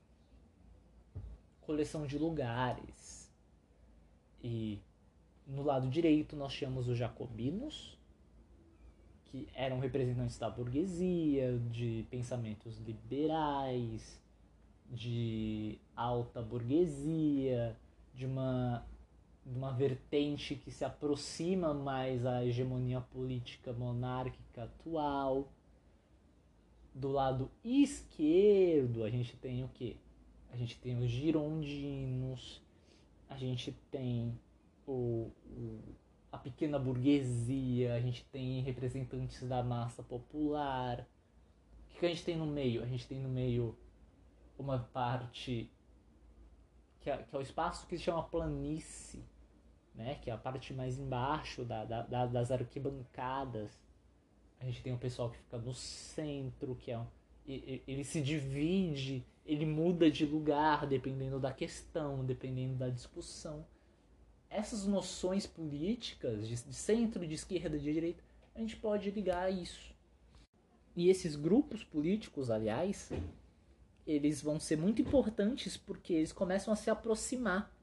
coleção 1.61 2.05
de 2.05 2.17
lugares. 2.17 3.31
E 4.43 4.79
no 5.47 5.63
lado 5.63 5.87
direito 5.89 6.35
nós 6.35 6.53
tínhamos 6.53 6.87
os 6.87 6.97
jacobinos, 6.97 7.97
que 9.25 9.47
eram 9.53 9.79
representantes 9.79 10.37
da 10.37 10.49
burguesia, 10.49 11.57
de 11.71 12.05
pensamentos 12.09 12.77
liberais, 12.79 14.21
de 14.89 15.79
alta 15.95 16.41
burguesia, 16.41 17.77
de 18.13 18.25
uma, 18.25 18.85
de 19.45 19.57
uma 19.57 19.71
vertente 19.71 20.55
que 20.55 20.69
se 20.69 20.83
aproxima 20.83 21.73
mais 21.73 22.25
à 22.25 22.45
hegemonia 22.45 22.99
política 22.99 23.71
monárquica 23.71 24.63
atual. 24.63 25.47
Do 26.93 27.09
lado 27.09 27.49
esquerdo, 27.63 29.03
a 29.03 29.09
gente 29.09 29.35
tem 29.37 29.63
o 29.63 29.69
quê? 29.69 29.95
A 30.51 30.57
gente 30.57 30.77
tem 30.79 30.97
os 30.97 31.09
girondinos, 31.09 32.61
a 33.29 33.37
gente 33.37 33.71
tem 33.89 34.37
o, 34.85 35.31
o 35.45 35.79
a 36.31 36.37
pequena 36.37 36.79
burguesia, 36.79 37.93
a 37.93 37.99
gente 37.99 38.23
tem 38.25 38.61
representantes 38.61 39.47
da 39.47 39.61
massa 39.61 40.01
popular. 40.01 41.05
O 41.89 41.99
que 41.99 42.05
a 42.05 42.09
gente 42.09 42.23
tem 42.23 42.37
no 42.37 42.47
meio? 42.47 42.81
A 42.81 42.85
gente 42.85 43.05
tem 43.07 43.19
no 43.19 43.29
meio 43.29 43.77
uma 44.57 44.79
parte 44.79 45.69
que 47.01 47.09
é, 47.09 47.17
que 47.17 47.35
é 47.35 47.39
o 47.39 47.41
espaço 47.41 47.85
que 47.87 47.97
se 47.97 48.03
chama 48.03 48.23
planície, 48.23 49.25
né? 49.93 50.15
que 50.15 50.29
é 50.29 50.33
a 50.33 50.37
parte 50.37 50.73
mais 50.73 50.97
embaixo 50.97 51.65
da, 51.65 51.83
da, 51.83 52.25
das 52.25 52.51
arquibancadas. 52.51 53.77
A 54.61 54.65
gente 54.65 54.81
tem 54.81 54.93
o 54.93 54.97
pessoal 54.97 55.29
que 55.29 55.37
fica 55.37 55.57
no 55.57 55.73
centro, 55.73 56.75
que 56.75 56.91
é 56.91 57.01
ele 57.47 58.03
se 58.03 58.21
divide, 58.21 59.25
ele 59.45 59.65
muda 59.65 60.09
de 60.09 60.25
lugar 60.25 60.85
dependendo 60.85 61.39
da 61.39 61.51
questão, 61.51 62.23
dependendo 62.23 62.75
da 62.75 62.87
discussão 62.87 63.65
essas 64.51 64.85
noções 64.85 65.47
políticas 65.47 66.47
de, 66.47 66.57
centro, 66.57 67.25
de 67.25 67.33
esquerda, 67.33 67.79
de 67.79 67.91
direita, 67.93 68.21
a 68.53 68.59
gente 68.59 68.75
pode 68.75 69.09
ligar 69.09 69.43
a 69.43 69.49
isso. 69.49 69.95
E 70.93 71.09
esses 71.09 71.37
grupos 71.37 71.85
políticos, 71.85 72.51
aliás, 72.51 73.09
eles 74.05 74.41
vão 74.41 74.59
ser 74.59 74.77
muito 74.77 75.01
importantes 75.01 75.77
porque 75.77 76.13
eles 76.13 76.33
começam 76.33 76.73
a 76.73 76.75
se 76.75 76.89
aproximar 76.89 77.73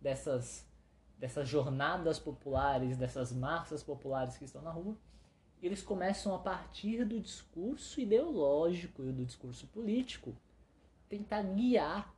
dessas, 0.00 0.66
dessas 1.18 1.46
jornadas 1.46 2.18
populares, 2.18 2.96
dessas 2.96 3.30
massas 3.30 3.82
populares 3.82 4.38
que 4.38 4.46
estão 4.46 4.62
na 4.62 4.70
rua. 4.70 4.96
Eles 5.64 5.82
começam 5.82 6.34
a 6.34 6.38
partir 6.38 7.04
do 7.04 7.18
discurso 7.20 8.00
ideológico 8.00 9.02
e 9.02 9.12
do 9.12 9.24
discurso 9.24 9.66
político 9.68 10.36
tentar 11.08 11.42
guiar 11.42 12.14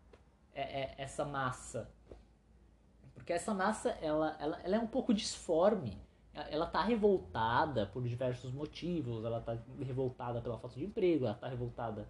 é, 0.52 0.82
é, 0.82 0.94
essa 0.98 1.24
massa 1.24 1.90
porque 3.26 3.32
essa 3.32 3.52
massa, 3.52 3.90
ela, 4.00 4.37
ela, 4.38 4.61
ela 4.62 4.76
é 4.76 4.78
um 4.78 4.87
pouco 4.87 5.12
disforme. 5.12 6.00
Ela 6.32 6.66
está 6.66 6.80
revoltada 6.80 7.87
por 7.87 8.06
diversos 8.06 8.52
motivos. 8.52 9.24
Ela 9.24 9.38
está 9.38 9.59
revoltada 9.85 10.40
pela 10.40 10.56
falta 10.61 10.78
de 10.78 10.85
emprego, 10.85 11.24
ela 11.24 11.35
está 11.35 11.48
revoltada 11.48 12.09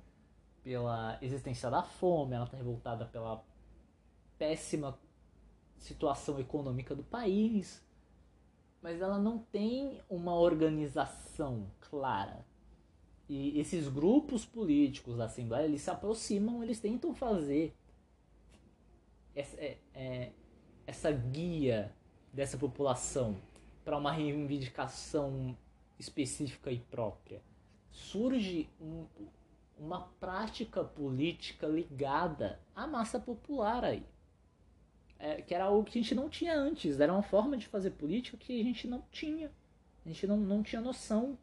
pela 0.62 1.16
existência 1.22 1.70
da 1.70 1.82
fome, 1.82 2.34
ela 2.34 2.44
está 2.44 2.58
revoltada 2.58 3.06
pela 3.06 3.42
péssima 4.36 4.98
situação 5.78 6.38
econômica 6.38 6.94
do 6.94 7.02
país. 7.02 7.82
Mas 8.86 9.00
ela 9.00 9.18
não 9.18 9.38
tem 9.38 10.00
uma 10.08 10.32
organização 10.32 11.66
clara. 11.90 12.46
E 13.28 13.58
esses 13.58 13.88
grupos 13.88 14.46
políticos 14.46 15.16
da 15.16 15.24
Assembleia, 15.24 15.64
eles 15.64 15.82
se 15.82 15.90
aproximam, 15.90 16.62
eles 16.62 16.78
tentam 16.78 17.12
fazer 17.12 17.74
essa, 19.34 19.60
é, 19.60 19.78
é, 19.92 20.30
essa 20.86 21.10
guia 21.10 21.92
dessa 22.32 22.56
população 22.56 23.34
para 23.84 23.98
uma 23.98 24.12
reivindicação 24.12 25.58
específica 25.98 26.70
e 26.70 26.78
própria. 26.78 27.42
Surge 27.90 28.70
um, 28.80 29.04
uma 29.76 30.02
prática 30.20 30.84
política 30.84 31.66
ligada 31.66 32.60
à 32.72 32.86
massa 32.86 33.18
popular 33.18 33.84
aí. 33.84 34.06
É, 35.18 35.40
que 35.40 35.54
era 35.54 35.64
algo 35.64 35.84
que 35.84 35.98
a 35.98 36.02
gente 36.02 36.14
não 36.14 36.28
tinha 36.28 36.54
antes, 36.54 37.00
era 37.00 37.12
uma 37.12 37.22
forma 37.22 37.56
de 37.56 37.66
fazer 37.66 37.90
política 37.92 38.36
que 38.36 38.60
a 38.60 38.64
gente 38.64 38.86
não 38.86 39.02
tinha. 39.10 39.50
A 40.04 40.08
gente 40.08 40.26
não, 40.26 40.36
não 40.36 40.62
tinha 40.62 40.80
noção 40.80 41.38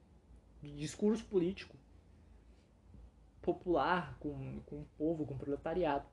de 0.62 0.71
discurso 0.75 1.25
político 1.25 1.75
popular 3.41 4.15
com, 4.19 4.62
com 4.65 4.77
o 4.77 4.88
povo, 4.97 5.25
com 5.25 5.33
o 5.33 5.38
proletariado 5.38 6.05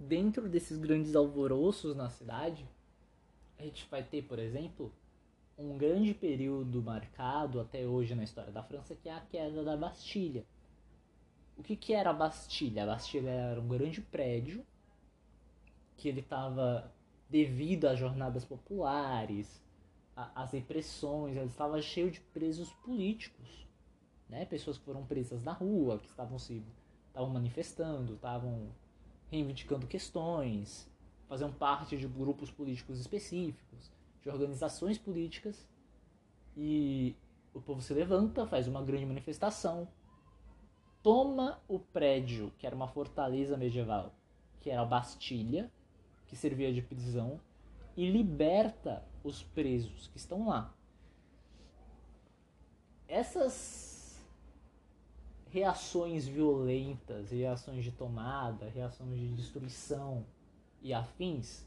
dentro 0.00 0.48
desses 0.48 0.78
grandes 0.78 1.14
alvoroços 1.14 1.94
na 1.94 2.08
cidade, 2.08 2.66
a 3.58 3.62
gente 3.62 3.86
vai 3.90 4.02
ter, 4.02 4.22
por 4.22 4.38
exemplo, 4.38 4.92
um 5.58 5.76
grande 5.76 6.14
período 6.14 6.82
marcado 6.82 7.60
até 7.60 7.86
hoje 7.86 8.14
na 8.14 8.24
história 8.24 8.50
da 8.50 8.62
França, 8.62 8.96
que 8.96 9.10
é 9.10 9.12
a 9.12 9.20
queda 9.20 9.62
da 9.62 9.76
Bastilha. 9.76 10.46
O 11.58 11.62
que, 11.62 11.76
que 11.76 11.92
era 11.92 12.08
a 12.08 12.14
Bastilha? 12.14 12.84
A 12.84 12.86
Bastilha 12.86 13.28
era 13.28 13.60
um 13.60 13.68
grande 13.68 14.00
prédio 14.00 14.64
que 16.00 16.08
ele 16.08 16.20
estava, 16.20 16.90
devido 17.28 17.84
às 17.84 17.98
jornadas 17.98 18.42
populares, 18.42 19.62
às 20.16 20.50
repressões, 20.52 21.36
ele 21.36 21.46
estava 21.46 21.80
cheio 21.82 22.10
de 22.10 22.20
presos 22.20 22.72
políticos, 22.72 23.68
né? 24.28 24.46
Pessoas 24.46 24.78
que 24.78 24.84
foram 24.84 25.04
presas 25.04 25.44
na 25.44 25.52
rua, 25.52 25.98
que 25.98 26.08
estavam 26.08 26.38
se 26.38 26.64
estavam 27.08 27.28
manifestando, 27.28 28.14
estavam 28.14 28.68
reivindicando 29.30 29.86
questões, 29.86 30.90
faziam 31.28 31.52
parte 31.52 31.98
de 31.98 32.06
grupos 32.06 32.50
políticos 32.50 32.98
específicos, 32.98 33.92
de 34.22 34.30
organizações 34.30 34.96
políticas, 34.96 35.68
e 36.56 37.14
o 37.52 37.60
povo 37.60 37.82
se 37.82 37.92
levanta, 37.92 38.46
faz 38.46 38.66
uma 38.66 38.82
grande 38.82 39.04
manifestação, 39.04 39.86
toma 41.02 41.60
o 41.68 41.78
prédio, 41.78 42.52
que 42.58 42.66
era 42.66 42.74
uma 42.74 42.88
fortaleza 42.88 43.56
medieval, 43.56 44.14
que 44.60 44.70
era 44.70 44.82
a 44.82 44.86
Bastilha, 44.86 45.70
que 46.30 46.36
servia 46.36 46.72
de 46.72 46.80
prisão, 46.80 47.40
e 47.96 48.08
liberta 48.08 49.04
os 49.24 49.42
presos 49.42 50.06
que 50.06 50.16
estão 50.16 50.46
lá. 50.46 50.72
Essas 53.08 54.24
reações 55.50 56.28
violentas, 56.28 57.32
reações 57.32 57.82
de 57.82 57.90
tomada, 57.90 58.68
reações 58.68 59.18
de 59.18 59.34
destruição 59.34 60.24
e 60.80 60.94
afins, 60.94 61.66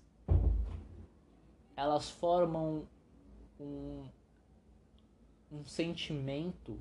elas 1.76 2.10
formam 2.10 2.88
um, 3.60 4.08
um 5.52 5.66
sentimento 5.66 6.80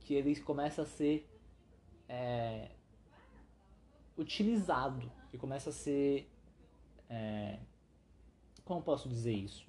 que 0.00 0.14
ele 0.14 0.34
começa 0.40 0.80
a 0.80 0.86
ser 0.86 1.28
é, 2.08 2.70
utilizado, 4.16 5.10
que 5.30 5.36
começa 5.38 5.70
a 5.70 5.72
ser. 5.72 6.31
É, 7.12 7.58
como 8.64 8.80
posso 8.80 9.06
dizer 9.06 9.34
isso? 9.34 9.68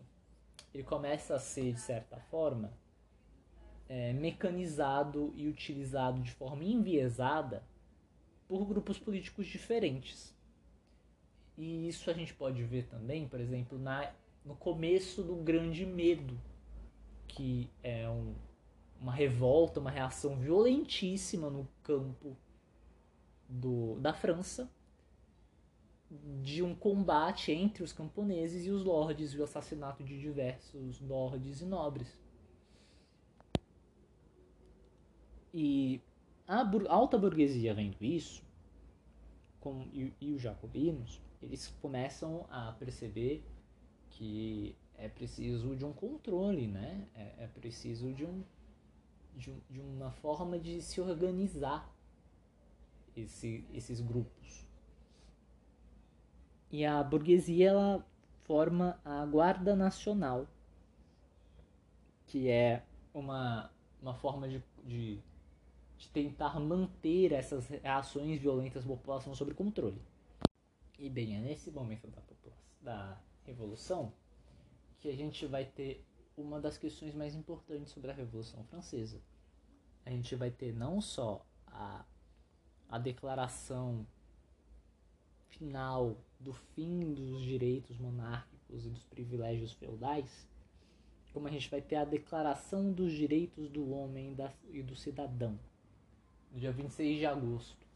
Ele 0.73 0.83
começa 0.83 1.35
a 1.35 1.39
ser, 1.39 1.73
de 1.73 1.79
certa 1.81 2.17
forma, 2.17 2.71
é, 3.89 4.13
mecanizado 4.13 5.33
e 5.35 5.45
utilizado 5.49 6.21
de 6.21 6.31
forma 6.31 6.63
enviesada 6.63 7.61
por 8.47 8.65
grupos 8.65 8.97
políticos 8.97 9.45
diferentes. 9.45 10.33
E 11.57 11.89
isso 11.89 12.09
a 12.09 12.13
gente 12.13 12.33
pode 12.33 12.63
ver 12.63 12.87
também, 12.87 13.27
por 13.27 13.41
exemplo, 13.41 13.77
na, 13.77 14.09
no 14.45 14.55
começo 14.55 15.21
do 15.21 15.35
Grande 15.35 15.85
Medo, 15.85 16.39
que 17.27 17.69
é 17.83 18.09
um, 18.09 18.33
uma 19.01 19.11
revolta, 19.11 19.81
uma 19.81 19.91
reação 19.91 20.37
violentíssima 20.37 21.49
no 21.49 21.67
campo 21.83 22.37
do, 23.49 23.99
da 23.99 24.13
França, 24.13 24.71
de 26.41 26.61
um 26.61 26.75
combate 26.75 27.51
entre 27.51 27.83
os 27.83 27.91
camponeses 27.91 28.65
e 28.65 28.69
os 28.69 28.83
lordes 28.83 29.31
e 29.31 29.39
o 29.39 29.43
assassinato 29.43 30.03
de 30.03 30.19
diversos 30.19 30.99
lordes 31.01 31.61
e 31.61 31.65
nobres. 31.65 32.17
E 35.53 36.01
a 36.47 36.63
alta 36.89 37.17
burguesia 37.17 37.73
vendo 37.73 38.03
isso, 38.03 38.43
com, 39.59 39.87
e, 39.93 40.13
e 40.19 40.31
os 40.33 40.41
jacobinos, 40.41 41.21
eles 41.41 41.73
começam 41.81 42.45
a 42.49 42.73
perceber 42.73 43.43
que 44.09 44.75
é 44.97 45.07
preciso 45.07 45.75
de 45.75 45.85
um 45.85 45.93
controle, 45.93 46.67
né? 46.67 47.07
É, 47.15 47.43
é 47.43 47.47
preciso 47.47 48.13
de, 48.13 48.25
um, 48.25 48.43
de, 49.35 49.53
de, 49.69 49.79
uma 49.79 50.11
forma 50.11 50.59
de 50.59 50.81
se 50.81 51.01
organizar 51.01 51.91
esse, 53.15 53.65
esses 53.73 53.99
grupos. 54.01 54.65
E 56.73 56.83
a 56.83 57.01
burguesia 57.01 57.69
ela 57.69 58.05
forma 58.43 58.99
a 59.05 59.25
Guarda 59.25 59.77
Nacional, 59.77 60.45
que 62.27 62.49
é 62.49 62.83
uma, 63.13 63.71
uma 64.01 64.13
forma 64.13 64.49
de, 64.49 64.61
de 64.83 65.21
de 66.03 66.09
tentar 66.09 66.59
manter 66.59 67.31
essas 67.31 67.67
reações 67.67 68.37
violentas 68.39 68.83
da 68.83 68.89
população 68.89 69.33
sob 69.33 69.53
controle. 69.53 70.01
E 70.99 71.09
bem, 71.09 71.37
é 71.37 71.39
nesse 71.39 71.71
momento 71.71 72.07
da, 72.07 72.21
da 72.81 73.21
revolução 73.45 74.11
que 74.99 75.07
a 75.07 75.15
gente 75.15 75.45
vai 75.45 75.63
ter 75.63 76.03
uma 76.35 76.59
das 76.59 76.77
questões 76.77 77.15
mais 77.15 77.35
importantes 77.35 77.93
sobre 77.93 78.11
a 78.11 78.13
Revolução 78.13 78.63
Francesa. 78.65 79.21
A 80.05 80.09
gente 80.09 80.35
vai 80.35 80.51
ter 80.51 80.73
não 80.73 80.99
só 80.99 81.45
a, 81.67 82.03
a 82.89 82.97
declaração 82.97 84.05
final 85.47 86.17
do 86.43 86.53
fim 86.53 87.13
dos 87.13 87.41
direitos 87.41 87.97
monárquicos 87.97 88.85
e 88.85 88.89
dos 88.89 89.03
privilégios 89.05 89.71
feudais, 89.73 90.47
como 91.33 91.47
a 91.47 91.51
gente 91.51 91.69
vai 91.69 91.81
ter 91.81 91.95
a 91.95 92.05
declaração 92.05 92.91
dos 92.91 93.11
direitos 93.11 93.69
do 93.69 93.89
homem 93.91 94.35
e 94.69 94.83
do 94.83 94.95
cidadão, 94.95 95.59
no 96.51 96.59
dia 96.59 96.71
26 96.71 97.17
de 97.17 97.25
agosto, 97.25 97.87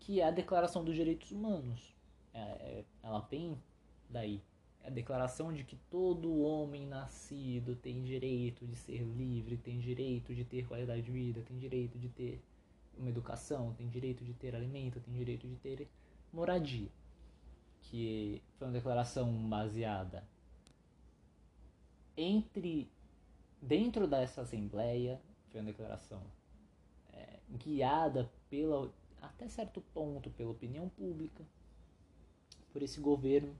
que 0.00 0.20
é 0.20 0.24
a 0.24 0.30
declaração 0.30 0.82
dos 0.82 0.94
direitos 0.94 1.30
humanos. 1.30 1.94
É, 2.32 2.40
é, 2.40 2.84
ela 3.02 3.20
vem 3.20 3.56
daí. 4.08 4.40
É 4.82 4.88
a 4.88 4.90
declaração 4.90 5.52
de 5.52 5.62
que 5.62 5.76
todo 5.90 6.40
homem 6.40 6.86
nascido 6.86 7.76
tem 7.76 8.02
direito 8.02 8.66
de 8.66 8.74
ser 8.74 9.02
livre, 9.02 9.56
tem 9.56 9.78
direito 9.78 10.34
de 10.34 10.44
ter 10.44 10.66
qualidade 10.66 11.02
de 11.02 11.10
vida, 11.10 11.42
tem 11.42 11.56
direito 11.58 11.98
de 11.98 12.08
ter 12.08 12.42
uma 12.96 13.08
educação, 13.08 13.74
tem 13.74 13.88
direito 13.88 14.24
de 14.24 14.32
ter 14.34 14.56
alimento, 14.56 15.00
tem 15.00 15.14
direito 15.14 15.46
de 15.46 15.56
ter 15.56 15.88
moradia. 16.32 16.88
Que 17.82 18.42
foi 18.58 18.68
uma 18.68 18.72
declaração 18.72 19.30
baseada 19.48 20.24
entre 22.16 22.90
dentro 23.60 24.06
dessa 24.06 24.42
assembleia, 24.42 25.20
foi 25.50 25.60
uma 25.60 25.66
declaração 25.66 26.22
é, 27.12 27.38
guiada 27.50 28.30
pela 28.48 28.90
até 29.20 29.48
certo 29.48 29.80
ponto 29.94 30.30
pela 30.30 30.50
opinião 30.50 30.88
pública, 30.88 31.44
por 32.72 32.82
esse 32.82 33.00
governo, 33.00 33.54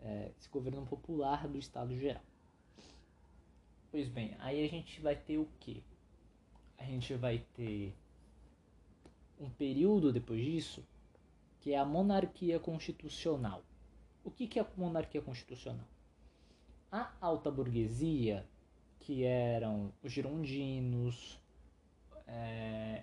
é, 0.00 0.30
esse 0.38 0.48
governo 0.48 0.86
popular 0.86 1.46
do 1.46 1.58
Estado 1.58 1.94
geral. 1.98 2.22
Pois 3.90 4.08
bem, 4.08 4.34
aí 4.38 4.64
a 4.64 4.68
gente 4.68 5.00
vai 5.00 5.14
ter 5.14 5.38
o 5.38 5.46
que? 5.60 5.82
A 6.78 6.84
gente 6.84 7.14
vai 7.14 7.44
ter 7.54 7.94
um 9.38 9.50
período 9.50 10.12
depois 10.12 10.42
disso 10.42 10.82
que 11.66 11.72
é 11.72 11.78
a 11.78 11.84
monarquia 11.84 12.60
constitucional. 12.60 13.60
O 14.22 14.30
que, 14.30 14.46
que 14.46 14.56
é 14.56 14.62
a 14.62 14.66
monarquia 14.76 15.20
constitucional? 15.20 15.84
A 16.92 17.12
alta 17.20 17.50
burguesia, 17.50 18.46
que 19.00 19.24
eram 19.24 19.92
os 20.00 20.12
girondinos, 20.12 21.40
é, 22.24 23.02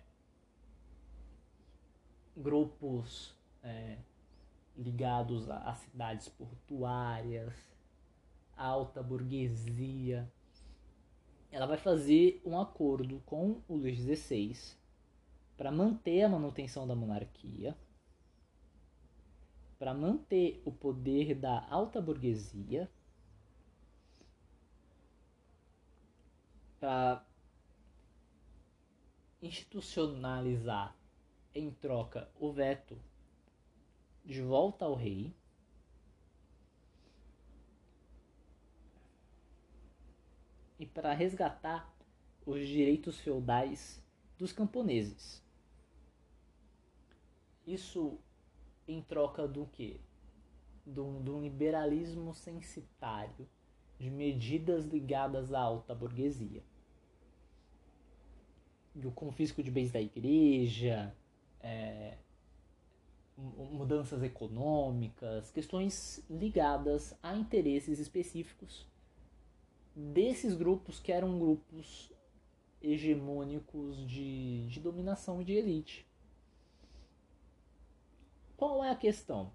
grupos 2.38 3.36
é, 3.62 3.98
ligados 4.78 5.50
a, 5.50 5.76
cidades 5.76 6.30
portuárias, 6.30 7.54
alta 8.56 9.04
burguesia, 9.04 10.32
ela 11.52 11.66
vai 11.66 11.78
fazer 11.78 12.42
um 12.46 12.58
acordo 12.58 13.22
com 13.26 13.62
o 13.68 13.76
Luís 13.76 14.00
XVI 14.00 14.56
para 15.58 15.70
manter 15.70 16.24
a 16.24 16.30
manutenção 16.30 16.88
da 16.88 16.96
monarquia, 16.96 17.76
para 19.84 19.94
manter 19.94 20.62
o 20.64 20.72
poder 20.72 21.36
da 21.36 21.68
alta 21.70 22.00
burguesia, 22.00 22.90
para 26.80 27.28
institucionalizar 29.42 30.96
em 31.54 31.70
troca 31.70 32.32
o 32.40 32.50
veto 32.50 32.98
de 34.24 34.42
volta 34.42 34.86
ao 34.86 34.96
rei. 34.96 35.36
E 40.80 40.86
para 40.86 41.12
resgatar 41.12 41.94
os 42.46 42.66
direitos 42.66 43.20
feudais 43.20 44.02
dos 44.38 44.54
camponeses. 44.54 45.44
Isso 47.68 48.18
em 48.88 49.02
troca 49.02 49.48
do 49.48 49.66
que? 49.66 50.00
Do, 50.86 51.20
do 51.20 51.40
liberalismo 51.40 52.34
censitário, 52.34 53.48
de 54.00 54.10
medidas 54.10 54.86
ligadas 54.86 55.54
à 55.54 55.62
alta 55.62 55.96
burguesia. 55.96 56.64
Do 58.94 59.12
confisco 59.12 59.64
de 59.64 59.72
bens 59.72 59.92
da 59.92 60.02
igreja, 60.02 61.16
é, 61.62 62.18
mudanças 63.38 64.22
econômicas, 64.22 65.50
questões 65.52 66.24
ligadas 66.30 67.16
a 67.24 67.36
interesses 67.36 68.00
específicos 68.00 68.86
desses 69.96 70.56
grupos 70.56 71.00
que 71.00 71.12
eram 71.12 71.40
grupos 71.40 72.12
hegemônicos 72.82 74.06
de, 74.08 74.68
de 74.68 74.80
dominação 74.80 75.42
e 75.42 75.46
de 75.46 75.54
elite. 75.54 76.06
Qual 78.58 78.84
é 78.84 78.90
a 78.90 78.96
questão? 78.96 79.52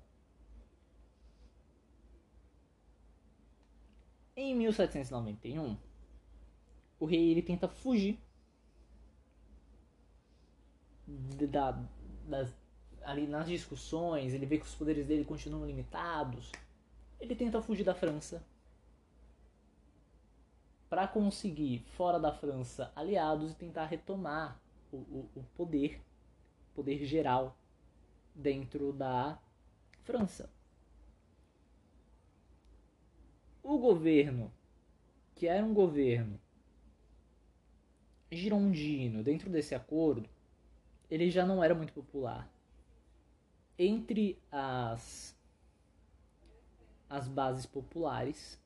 Em 4.37 4.55
1791, 4.55 5.77
o 7.01 7.05
rei 7.05 7.31
ele 7.31 7.43
tenta 7.43 7.69
fugir 7.69 8.21
da, 11.51 11.73
das, 12.27 12.55
ali 13.03 13.27
nas 13.27 13.49
discussões, 13.49 14.33
ele 14.33 14.47
vê 14.47 14.59
que 14.59 14.67
os 14.67 14.75
poderes 14.75 15.07
dele 15.07 15.25
continuam 15.25 15.67
limitados, 15.67 16.53
ele 17.19 17.35
tenta 17.35 17.61
fugir 17.63 17.85
da 17.85 17.95
França. 17.95 18.45
Para 20.89 21.07
conseguir, 21.09 21.81
fora 21.97 22.19
da 22.19 22.33
França, 22.33 22.93
aliados 22.95 23.53
e 23.53 23.55
tentar 23.55 23.87
retomar 23.87 24.61
o, 24.93 24.97
o, 24.97 25.31
o 25.37 25.43
poder, 25.57 26.01
poder 26.75 27.05
geral 27.05 27.57
dentro 28.39 28.93
da 28.93 29.39
França. 30.05 30.49
O 33.63 33.79
governo, 33.79 34.51
que 35.35 35.47
era 35.47 35.65
um 35.65 35.75
governo 35.75 36.41
girondino 38.31 39.23
dentro 39.23 39.51
desse 39.51 39.75
acordo, 39.75 40.29
ele 41.11 41.31
já 41.31 41.45
não 41.45 41.63
era 41.63 41.75
muito 41.75 41.93
popular. 41.93 42.51
Entre 43.79 44.39
as, 44.51 45.37
as 47.09 47.29
bases 47.29 47.67
populares, 47.67 48.59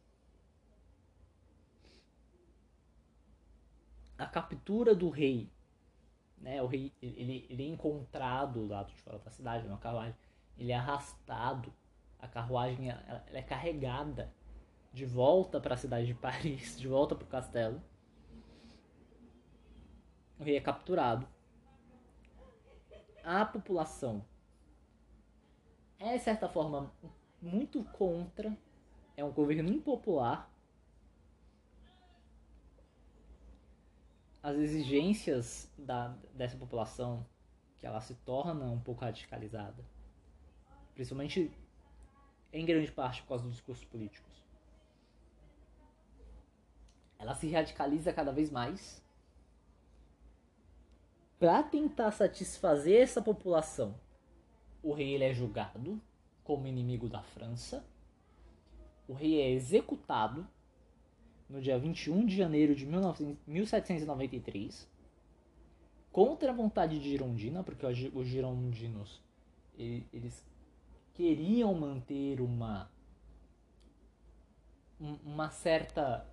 a 4.18 4.26
captura 4.26 4.94
do 4.94 5.08
rei, 5.10 5.50
né, 6.42 6.60
o 6.60 6.66
rei 6.66 6.92
ele, 7.00 7.46
ele 7.48 7.64
é 7.64 7.68
encontrado 7.68 8.60
do 8.60 8.66
lado 8.66 8.92
de 8.92 9.00
fora 9.00 9.18
da 9.18 9.30
cidade, 9.30 9.66
numa 9.66 9.78
carruagem, 9.78 10.14
ele 10.58 10.72
é 10.72 10.76
arrastado, 10.76 11.72
a 12.18 12.28
carruagem 12.28 12.90
ela, 12.90 13.24
ela 13.26 13.38
é 13.38 13.42
carregada 13.42 14.30
de 14.92 15.06
volta 15.06 15.58
para 15.58 15.74
a 15.74 15.78
cidade 15.78 16.06
de 16.06 16.14
Paris, 16.14 16.78
de 16.78 16.86
volta 16.86 17.14
para 17.14 17.24
o 17.24 17.28
castelo. 17.28 17.82
O 20.38 20.44
rei 20.44 20.56
é 20.56 20.60
capturado 20.60 21.26
a 23.24 23.46
população 23.46 24.24
é, 26.02 26.16
de 26.16 26.24
certa 26.24 26.48
forma, 26.48 26.92
muito 27.40 27.84
contra, 27.84 28.56
é 29.16 29.24
um 29.24 29.30
governo 29.30 29.72
impopular. 29.72 30.51
As 34.42 34.56
exigências 34.56 35.70
da, 35.78 36.08
dessa 36.34 36.56
população, 36.56 37.24
que 37.78 37.86
ela 37.86 38.00
se 38.00 38.14
torna 38.16 38.64
um 38.64 38.80
pouco 38.80 39.02
radicalizada, 39.02 39.84
principalmente 40.94 41.50
em 42.52 42.66
grande 42.66 42.90
parte 42.90 43.22
por 43.22 43.28
causa 43.28 43.44
dos 43.44 43.52
discursos 43.52 43.84
políticos. 43.84 44.42
Ela 47.18 47.34
se 47.34 47.48
radicaliza 47.50 48.12
cada 48.12 48.32
vez 48.32 48.50
mais 48.50 49.02
para 51.42 51.60
tentar 51.60 52.12
satisfazer 52.12 53.02
essa 53.02 53.20
população, 53.20 53.98
o 54.80 54.92
rei 54.92 55.14
ele 55.14 55.24
é 55.24 55.34
julgado 55.34 56.00
como 56.44 56.68
inimigo 56.68 57.08
da 57.08 57.20
França. 57.20 57.84
O 59.08 59.12
rei 59.12 59.40
é 59.40 59.50
executado 59.50 60.46
no 61.52 61.60
dia 61.60 61.78
21 61.78 62.24
de 62.24 62.34
janeiro 62.34 62.74
de 62.74 62.86
1793 62.86 64.90
contra 66.10 66.50
a 66.50 66.54
vontade 66.54 66.98
de 66.98 67.10
Girondina, 67.10 67.62
porque 67.62 67.84
os 67.86 68.26
girondinos 68.26 69.20
eles 69.78 70.44
queriam 71.14 71.72
manter 71.74 72.40
uma 72.40 72.90
uma 74.98 75.50
certa 75.50 76.26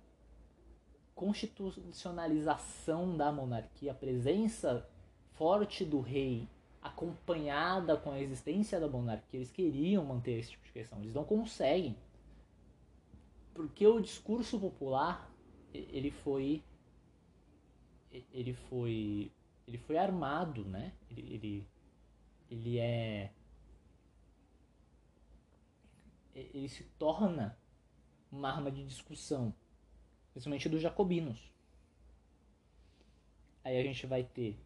constitucionalização 1.14 3.16
da 3.16 3.32
monarquia, 3.32 3.90
a 3.90 3.94
presença 3.94 4.88
forte 5.32 5.84
do 5.84 6.00
rei 6.00 6.48
acompanhada 6.80 7.96
com 7.96 8.12
a 8.12 8.20
existência 8.20 8.78
da 8.80 8.88
monarquia, 8.88 9.38
eles 9.38 9.50
queriam 9.50 10.04
manter 10.04 10.38
esse 10.38 10.52
tipo 10.52 10.64
de 10.64 10.72
questão, 10.72 11.00
eles 11.00 11.12
não 11.12 11.24
conseguem. 11.24 11.96
Porque 13.54 13.86
o 13.86 14.00
discurso 14.00 14.58
popular 14.58 15.30
ele 15.72 16.10
foi 16.10 16.62
ele 18.32 18.54
foi 18.54 19.32
ele 19.66 19.78
foi 19.78 19.96
armado, 19.96 20.64
né? 20.64 20.92
Ele, 21.10 21.34
ele, 21.34 21.68
ele 22.50 22.78
é 22.78 23.32
ele 26.34 26.68
se 26.68 26.84
torna 26.98 27.58
uma 28.30 28.50
arma 28.50 28.70
de 28.70 28.84
discussão, 28.84 29.54
principalmente 30.32 30.68
dos 30.68 30.80
jacobinos. 30.80 31.52
Aí 33.62 33.78
a 33.78 33.82
gente 33.82 34.06
vai 34.06 34.24
ter 34.24 34.58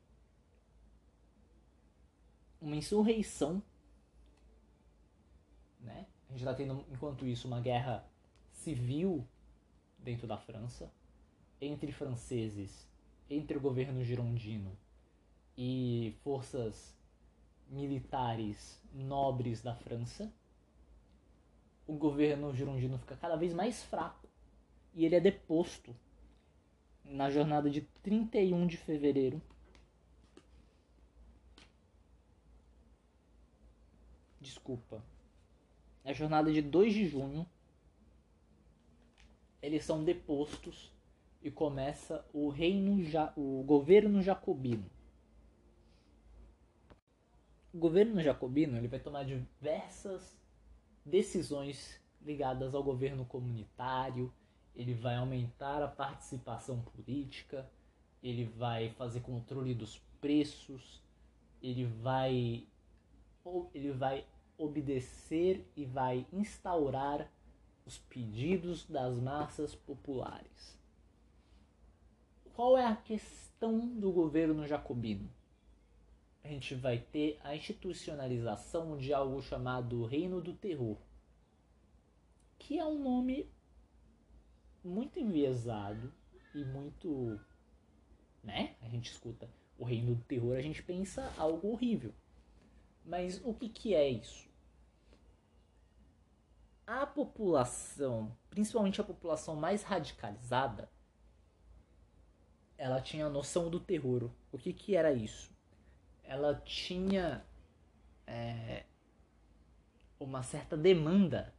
uma 2.61 2.77
insurreição, 2.77 3.63
né? 5.81 6.07
A 6.29 6.33
gente 6.33 6.41
está 6.41 6.55
tendo, 6.55 6.85
enquanto 6.91 7.27
isso, 7.27 7.47
uma 7.47 7.61
guerra 7.61 8.09
civil 8.65 9.27
dentro 9.99 10.27
da 10.27 10.39
França, 10.39 10.91
entre 11.61 11.93
franceses, 11.93 12.89
entre 13.29 13.59
o 13.59 13.61
governo 13.61 14.03
girondino 14.03 14.75
e 15.57 16.15
forças 16.23 16.97
militares 17.69 18.81
nobres 18.93 19.61
da 19.61 19.75
França. 19.75 20.33
O 21.87 21.95
governo 21.95 22.55
girondino 22.55 22.99
fica 22.99 23.17
cada 23.17 23.37
vez 23.37 23.53
mais 23.53 23.83
fraco 23.83 24.27
e 24.95 25.05
ele 25.05 25.17
é 25.17 25.21
deposto 25.21 25.95
na 27.05 27.31
jornada 27.31 27.69
de 27.69 27.83
31 28.03 28.67
de 28.67 28.79
fevereiro. 28.79 29.43
Desculpa. 34.41 35.05
Na 36.03 36.15
jornada 36.15 36.51
de 36.51 36.63
2 36.63 36.95
de 36.95 37.07
junho, 37.07 37.47
eles 39.65 39.83
são 39.83 40.05
depostos 40.05 40.93
e 41.41 41.51
começa 41.51 42.23
o 42.35 42.51
reino 42.51 42.99
o 43.35 43.63
governo 43.63 44.21
jacobino. 44.21 44.85
O 47.73 47.79
governo 47.79 48.21
jacobino 48.21 48.77
ele 48.77 48.89
vai 48.89 49.01
tomar 49.01 49.25
diversas 49.25 50.39
decisões 51.05 51.99
ligadas 52.21 52.75
ao 52.75 52.85
governo 52.85 53.25
comunitário, 53.25 54.31
ele 54.77 54.93
vai 54.93 55.17
aumentar 55.17 55.83
a 55.83 55.89
participação 55.89 56.83
política, 56.83 57.67
ele 58.23 58.45
vai 58.45 58.91
fazer 58.91 59.21
controle 59.21 59.75
dos 59.75 59.99
preços, 60.21 61.03
ele 61.63 61.87
vai 61.87 62.67
ele 63.75 63.93
vai 63.93 64.27
obedecer 64.59 65.67
e 65.75 65.87
vai 65.87 66.27
instaurar 66.33 67.31
os 67.87 67.99
pedidos 67.99 68.87
das 68.87 69.19
massas 69.19 69.75
populares. 69.75 70.79
Qual 72.55 72.79
é 72.79 72.87
a 72.87 72.97
questão 72.97 73.87
do 73.99 74.11
governo 74.13 74.67
jacobino? 74.67 75.29
A 76.43 76.49
gente 76.49 76.75
vai 76.75 76.99
ter 76.99 77.39
a 77.43 77.57
institucionalização 77.57 78.97
de 78.97 79.13
algo 79.13 79.43
chamado 79.43 80.05
Reino 80.05 80.41
do 80.41 80.55
Terror, 80.55 80.97
que 82.59 82.79
é 82.79 82.85
um 82.85 83.03
nome 83.03 83.51
muito 84.83 85.19
enviesado 85.19 86.13
e 86.55 86.65
muito. 86.65 87.41
né? 88.43 88.77
A 88.83 88.89
gente 88.89 89.11
escuta 89.11 89.49
o 89.79 89.85
Reino 89.85 90.15
do 90.15 90.25
Terror, 90.25 90.57
a 90.57 90.61
gente 90.61 90.83
pensa 90.83 91.33
algo 91.37 91.73
horrível. 91.73 92.15
Mas 93.05 93.41
o 93.45 93.53
que, 93.53 93.69
que 93.69 93.95
é 93.95 94.09
isso? 94.09 94.49
A 96.87 97.07
população, 97.07 98.37
principalmente 98.51 99.01
a 99.01 99.05
população 99.05 99.57
mais 99.57 99.83
radicalizada, 99.83 100.91
ela 102.77 103.01
tinha 103.01 103.27
a 103.27 103.31
noção 103.31 103.71
do 103.71 103.81
terror. 103.81 104.31
O 104.53 104.59
que, 104.59 104.73
que 104.73 104.95
era 104.95 105.13
isso? 105.13 105.51
Ela 106.23 106.55
tinha 106.65 107.43
é, 108.27 108.85
uma 110.21 110.43
certa 110.43 110.77
demanda 110.77 111.55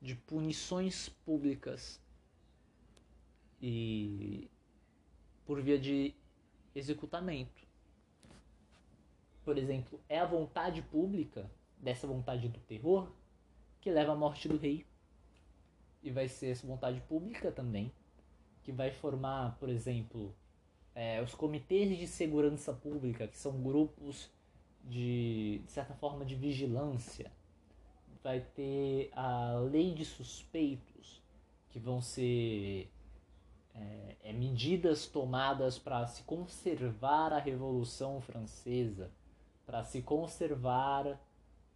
de 0.00 0.14
punições 0.14 1.08
públicas 1.08 2.00
e 3.60 4.48
por 5.44 5.60
via 5.60 5.78
de 5.78 6.14
executamento. 6.74 7.66
Por 9.44 9.58
exemplo, 9.58 10.00
é 10.08 10.18
a 10.18 10.26
vontade 10.26 10.82
pública 10.82 11.50
dessa 11.78 12.06
vontade 12.06 12.48
do 12.48 12.60
terror 12.60 13.10
que 13.86 13.90
leva 13.92 14.14
à 14.14 14.16
morte 14.16 14.48
do 14.48 14.56
rei. 14.56 14.84
E 16.02 16.10
vai 16.10 16.26
ser 16.26 16.48
essa 16.48 16.66
vontade 16.66 17.00
pública 17.02 17.52
também 17.52 17.92
que 18.64 18.72
vai 18.72 18.90
formar, 18.90 19.56
por 19.60 19.68
exemplo, 19.68 20.34
é, 20.92 21.22
os 21.22 21.36
comitês 21.36 21.96
de 21.96 22.04
segurança 22.08 22.72
pública, 22.72 23.28
que 23.28 23.38
são 23.38 23.62
grupos 23.62 24.28
de, 24.82 25.62
de 25.64 25.70
certa 25.70 25.94
forma 25.94 26.24
de 26.24 26.34
vigilância. 26.34 27.30
Vai 28.24 28.40
ter 28.40 29.08
a 29.12 29.60
lei 29.70 29.94
de 29.94 30.04
suspeitos, 30.04 31.22
que 31.70 31.78
vão 31.78 32.02
ser 32.02 32.90
é, 33.72 34.16
é, 34.24 34.32
medidas 34.32 35.06
tomadas 35.06 35.78
para 35.78 36.04
se 36.08 36.24
conservar 36.24 37.32
a 37.32 37.38
Revolução 37.38 38.20
Francesa, 38.20 39.12
para 39.64 39.84
se 39.84 40.02
conservar 40.02 41.20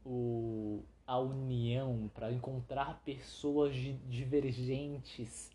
o, 0.05 0.83
a 1.11 1.19
união, 1.19 2.09
para 2.15 2.31
encontrar 2.31 3.03
pessoas 3.05 3.75
divergentes 3.75 5.51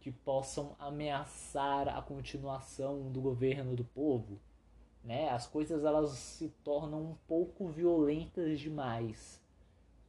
que 0.00 0.10
possam 0.10 0.74
ameaçar 0.80 1.86
a 1.86 2.02
continuação 2.02 3.12
do 3.12 3.20
governo 3.20 3.76
do 3.76 3.84
povo. 3.84 4.36
Né? 5.04 5.28
As 5.28 5.46
coisas 5.46 5.84
elas 5.84 6.10
se 6.10 6.48
tornam 6.64 7.12
um 7.12 7.14
pouco 7.28 7.68
violentas 7.68 8.58
demais, 8.58 9.40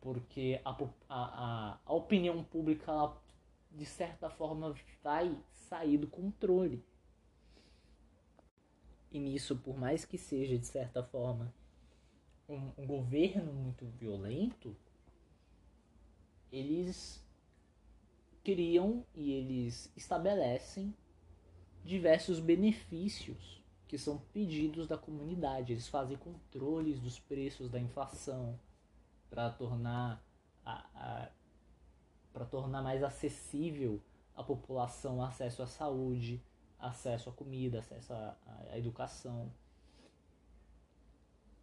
porque 0.01 0.59
a, 0.65 0.75
a, 1.07 1.79
a 1.85 1.93
opinião 1.93 2.43
pública 2.43 2.91
ela, 2.91 3.21
de 3.71 3.85
certa 3.85 4.31
forma 4.31 4.73
vai 5.03 5.37
sair 5.51 5.99
do 5.99 6.07
controle. 6.07 6.83
E 9.11 9.19
nisso, 9.19 9.55
por 9.57 9.77
mais 9.77 10.05
que 10.05 10.17
seja 10.17 10.57
de 10.57 10.65
certa 10.65 11.03
forma 11.03 11.53
um, 12.49 12.71
um 12.79 12.87
governo 12.87 13.53
muito 13.53 13.85
violento, 13.85 14.75
eles 16.51 17.23
criam 18.43 19.05
e 19.13 19.31
eles 19.31 19.91
estabelecem 19.95 20.95
diversos 21.83 22.39
benefícios 22.39 23.61
que 23.87 23.97
são 23.97 24.17
pedidos 24.33 24.87
da 24.87 24.97
comunidade. 24.97 25.73
Eles 25.73 25.87
fazem 25.87 26.17
controles 26.17 26.99
dos 26.99 27.19
preços 27.19 27.69
da 27.69 27.79
inflação 27.79 28.59
para 29.29 29.49
tornar 29.49 30.23
para 32.33 32.45
tornar 32.45 32.81
mais 32.81 33.01
acessível 33.01 34.01
a 34.35 34.43
população 34.43 35.23
acesso 35.23 35.63
à 35.63 35.67
saúde, 35.67 36.43
acesso 36.77 37.29
à 37.29 37.33
comida, 37.33 37.79
acesso 37.79 38.13
à, 38.13 38.37
à 38.71 38.77
educação. 38.77 39.51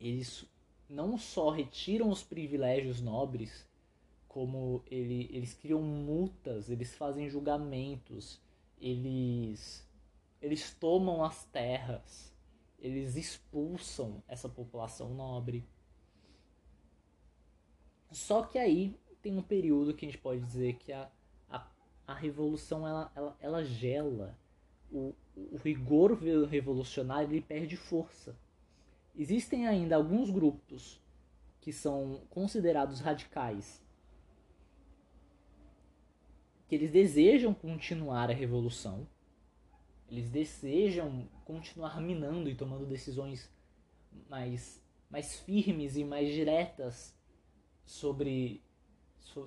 Eles 0.00 0.44
não 0.88 1.16
só 1.16 1.50
retiram 1.50 2.10
os 2.10 2.22
privilégios 2.22 3.00
nobres, 3.00 3.66
como 4.34 4.82
ele, 4.90 5.28
eles 5.30 5.54
criam 5.54 5.80
multas, 5.80 6.68
eles 6.68 6.92
fazem 6.96 7.30
julgamentos, 7.30 8.42
eles, 8.80 9.88
eles 10.42 10.74
tomam 10.74 11.22
as 11.22 11.44
terras, 11.44 12.34
eles 12.80 13.14
expulsam 13.14 14.20
essa 14.26 14.48
população 14.48 15.14
nobre. 15.14 15.64
Só 18.10 18.42
que 18.42 18.58
aí 18.58 18.98
tem 19.22 19.38
um 19.38 19.42
período 19.42 19.94
que 19.94 20.04
a 20.04 20.08
gente 20.08 20.20
pode 20.20 20.40
dizer 20.40 20.78
que 20.78 20.92
a, 20.92 21.08
a 22.04 22.12
revolução 22.12 22.88
ela, 22.88 23.12
ela, 23.14 23.36
ela 23.38 23.64
gela. 23.64 24.36
O, 24.90 25.14
o 25.36 25.56
rigor 25.58 26.18
revolucionário 26.48 27.30
ele 27.30 27.40
perde 27.40 27.76
força. 27.76 28.36
Existem 29.14 29.68
ainda 29.68 29.94
alguns 29.94 30.28
grupos 30.28 31.00
que 31.60 31.72
são 31.72 32.22
considerados 32.30 32.98
radicais, 32.98 33.83
que 36.66 36.74
eles 36.74 36.90
desejam 36.90 37.52
continuar 37.52 38.30
a 38.30 38.34
revolução, 38.34 39.06
eles 40.08 40.30
desejam 40.30 41.28
continuar 41.44 42.00
minando 42.00 42.48
e 42.48 42.54
tomando 42.54 42.86
decisões 42.86 43.50
mais, 44.28 44.82
mais 45.10 45.38
firmes 45.40 45.96
e 45.96 46.04
mais 46.04 46.32
diretas 46.32 47.14
sobre 47.84 48.62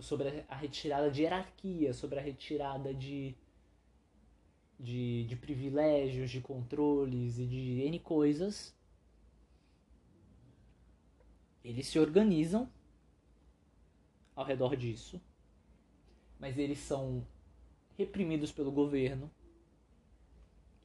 sobre 0.02 0.44
a 0.50 0.56
retirada 0.56 1.10
de 1.10 1.22
hierarquia, 1.22 1.94
sobre 1.94 2.20
a 2.20 2.22
retirada 2.22 2.94
de, 2.94 3.36
de, 4.80 5.26
de 5.26 5.36
privilégios, 5.36 6.30
de 6.30 6.42
controles 6.42 7.38
e 7.40 7.46
de 7.46 7.82
N 7.84 8.00
coisas, 8.00 8.76
eles 11.64 11.88
se 11.88 12.00
organizam 12.00 12.70
ao 14.36 14.46
redor 14.46 14.76
disso, 14.76 15.22
mas 16.40 16.58
eles 16.58 16.80
são 16.80 17.26
reprimidos 17.98 18.52
pelo 18.52 18.72
governo, 18.72 19.30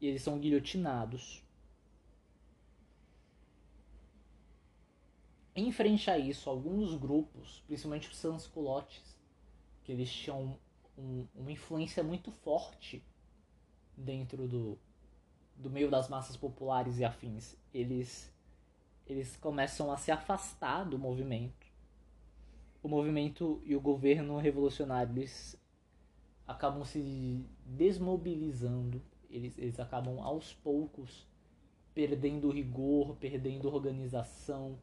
e 0.00 0.06
eles 0.06 0.22
são 0.22 0.38
guilhotinados. 0.38 1.42
Em 5.54 5.70
frente 5.70 6.10
a 6.10 6.18
isso, 6.18 6.48
alguns 6.48 6.94
grupos, 6.94 7.62
principalmente 7.66 8.08
os 8.08 8.16
sans-culottes, 8.16 9.16
que 9.84 9.92
eles 9.92 10.10
tinham 10.10 10.58
um, 10.96 11.26
uma 11.34 11.52
influência 11.52 12.02
muito 12.02 12.30
forte 12.30 13.04
dentro 13.96 14.48
do, 14.48 14.78
do 15.56 15.70
meio 15.70 15.90
das 15.90 16.08
massas 16.08 16.36
populares 16.36 16.98
e 16.98 17.04
afins, 17.04 17.56
eles, 17.72 18.32
eles 19.06 19.36
começam 19.36 19.92
a 19.92 19.96
se 19.96 20.10
afastar 20.10 20.84
do 20.84 20.98
movimento. 20.98 21.61
O 22.82 22.88
movimento 22.88 23.62
e 23.64 23.76
o 23.76 23.80
governo 23.80 24.38
revolucionário 24.38 25.12
eles 25.16 25.56
acabam 26.46 26.84
se 26.84 27.46
desmobilizando, 27.64 29.00
eles, 29.30 29.56
eles 29.56 29.78
acabam 29.78 30.20
aos 30.20 30.52
poucos 30.52 31.26
perdendo 31.94 32.50
rigor, 32.50 33.16
perdendo 33.16 33.68
organização. 33.68 34.78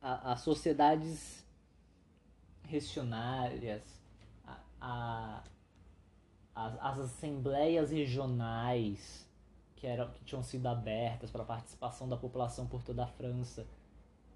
As 0.00 0.40
sociedades 0.40 1.44
regionárias, 2.62 3.82
a, 4.46 4.62
a, 4.80 5.44
as, 6.54 6.78
as 6.80 6.98
assembleias 7.00 7.90
regionais 7.90 9.28
que, 9.76 9.86
eram, 9.86 10.10
que 10.12 10.24
tinham 10.24 10.42
sido 10.42 10.66
abertas 10.66 11.30
para 11.30 11.42
a 11.42 11.46
participação 11.46 12.08
da 12.08 12.16
população 12.16 12.66
por 12.66 12.82
toda 12.82 13.04
a 13.04 13.06
França, 13.06 13.66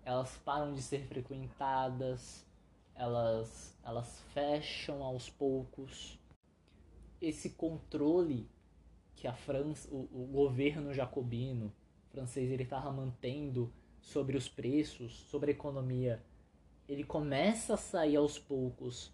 elas 0.05 0.37
param 0.45 0.75
de 0.75 0.83
ser 0.83 1.07
frequentadas, 1.07 2.47
elas, 2.95 3.77
elas 3.83 4.21
fecham 4.33 5.03
aos 5.03 5.31
poucos. 5.31 6.19
Esse 7.21 7.51
controle 7.51 8.49
que 9.17 9.27
a 9.27 9.33
França, 9.33 9.89
o, 9.91 10.09
o 10.13 10.27
governo 10.27 10.93
jacobino 10.93 11.73
francês 12.11 12.51
ele 12.51 12.63
estava 12.63 12.93
mantendo 12.93 13.73
sobre 14.01 14.37
os 14.37 14.49
preços, 14.49 15.13
sobre 15.31 15.51
a 15.51 15.55
economia, 15.55 16.23
ele 16.89 17.03
começa 17.03 17.75
a 17.75 17.79
sair 17.79 18.17
aos 18.17 18.39
poucos 18.39 19.13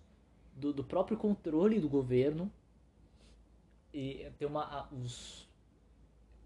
do, 0.55 0.73
do 0.73 0.85
próprio 0.85 1.17
controle 1.17 1.81
do 1.81 1.89
governo 1.89 2.53
e 3.95 4.31
tem 4.39 4.47
uma 4.47 4.89
os 4.93 5.49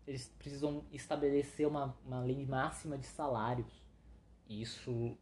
eles 0.07 0.31
precisam 0.39 0.85
estabelecer 0.93 1.67
uma, 1.67 1.97
uma 2.05 2.21
lei 2.21 2.45
máxima 2.45 2.99
de 2.99 3.07
salários 3.07 3.84
isso 4.49 5.17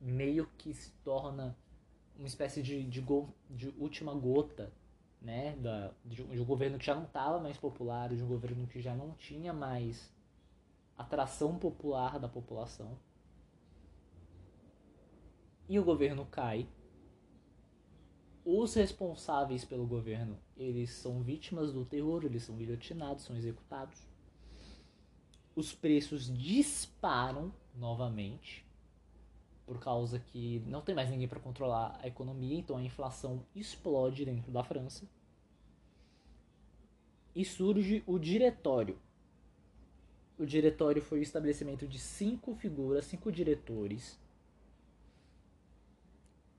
meio 0.00 0.46
que 0.58 0.72
se 0.74 0.90
torna 1.04 1.56
uma 2.16 2.26
espécie 2.26 2.62
de, 2.62 2.82
de, 2.84 3.00
go, 3.00 3.34
de 3.50 3.68
última 3.78 4.14
gota 4.14 4.72
né 5.20 5.56
da, 5.56 5.92
de, 6.04 6.22
de 6.22 6.40
um 6.40 6.44
governo 6.44 6.78
que 6.78 6.86
já 6.86 6.94
não 6.94 7.04
estava 7.04 7.38
mais 7.40 7.56
popular 7.56 8.14
de 8.14 8.22
um 8.22 8.28
governo 8.28 8.66
que 8.66 8.80
já 8.80 8.94
não 8.94 9.12
tinha 9.12 9.52
mais 9.52 10.14
atração 10.96 11.58
popular 11.58 12.18
da 12.18 12.28
população. 12.28 12.98
E 15.68 15.78
o 15.78 15.84
governo 15.84 16.24
cai. 16.26 16.68
Os 18.44 18.74
responsáveis 18.74 19.64
pelo 19.64 19.86
governo, 19.86 20.38
eles 20.56 20.90
são 20.90 21.20
vítimas 21.20 21.72
do 21.72 21.84
terror, 21.84 22.24
eles 22.24 22.44
são 22.44 22.56
guilhotinados, 22.56 23.24
são 23.24 23.36
executados. 23.36 24.06
Os 25.54 25.74
preços 25.74 26.32
disparam 26.32 27.52
novamente 27.76 28.64
por 29.66 29.80
causa 29.80 30.20
que 30.20 30.60
não 30.66 30.80
tem 30.80 30.94
mais 30.94 31.10
ninguém 31.10 31.26
para 31.26 31.40
controlar 31.40 31.98
a 32.00 32.06
economia, 32.06 32.58
então 32.58 32.76
a 32.76 32.82
inflação 32.82 33.44
explode 33.54 34.24
dentro 34.24 34.52
da 34.52 34.62
França. 34.62 35.08
E 37.34 37.44
surge 37.44 38.02
o 38.06 38.18
diretório, 38.18 38.98
o 40.38 40.44
diretório 40.44 41.00
foi 41.00 41.20
o 41.20 41.22
estabelecimento 41.22 41.88
de 41.88 41.98
cinco 41.98 42.54
figuras, 42.54 43.06
cinco 43.06 43.32
diretores, 43.32 44.20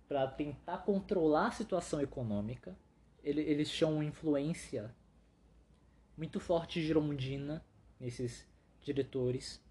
para 0.07 0.27
tentar 0.27 0.79
controlar 0.79 1.47
a 1.47 1.51
situação 1.51 2.01
econômica. 2.01 2.75
Eles 3.23 3.69
tinham 3.69 4.01
influência 4.01 4.95
muito 6.17 6.39
forte 6.39 6.81
girondina 6.81 7.63
nesses 7.99 8.47
diretores. 8.81 9.61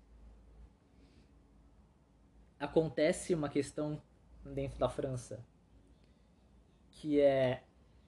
Acontece 2.59 3.35
uma 3.35 3.49
questão 3.49 4.01
dentro 4.45 4.79
da 4.79 4.89
França 4.89 5.45
que 6.91 7.21
é, 7.21 7.63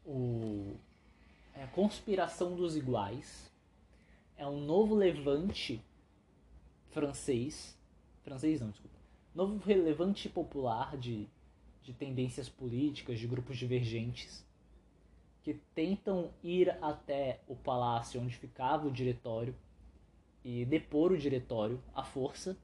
o, 0.04 0.74
é 1.54 1.64
a 1.64 1.66
conspiração 1.68 2.56
dos 2.56 2.76
iguais. 2.76 3.52
É 4.36 4.46
um 4.46 4.60
novo 4.60 4.94
levante 4.94 5.82
francês, 6.90 7.78
francês 8.22 8.60
não, 8.60 8.70
desculpa, 8.70 8.96
novo 9.34 9.58
relevante 9.58 10.28
popular 10.28 10.96
de, 10.96 11.28
de 11.82 11.92
tendências 11.92 12.48
políticas, 12.48 13.18
de 13.18 13.26
grupos 13.26 13.58
divergentes, 13.58 14.44
que 15.42 15.54
tentam 15.74 16.30
ir 16.42 16.70
até 16.82 17.40
o 17.46 17.54
palácio 17.54 18.20
onde 18.20 18.36
ficava 18.36 18.86
o 18.86 18.92
diretório 18.92 19.54
e 20.44 20.64
depor 20.64 21.12
o 21.12 21.18
diretório 21.18 21.82
à 21.94 22.02
força. 22.02 22.56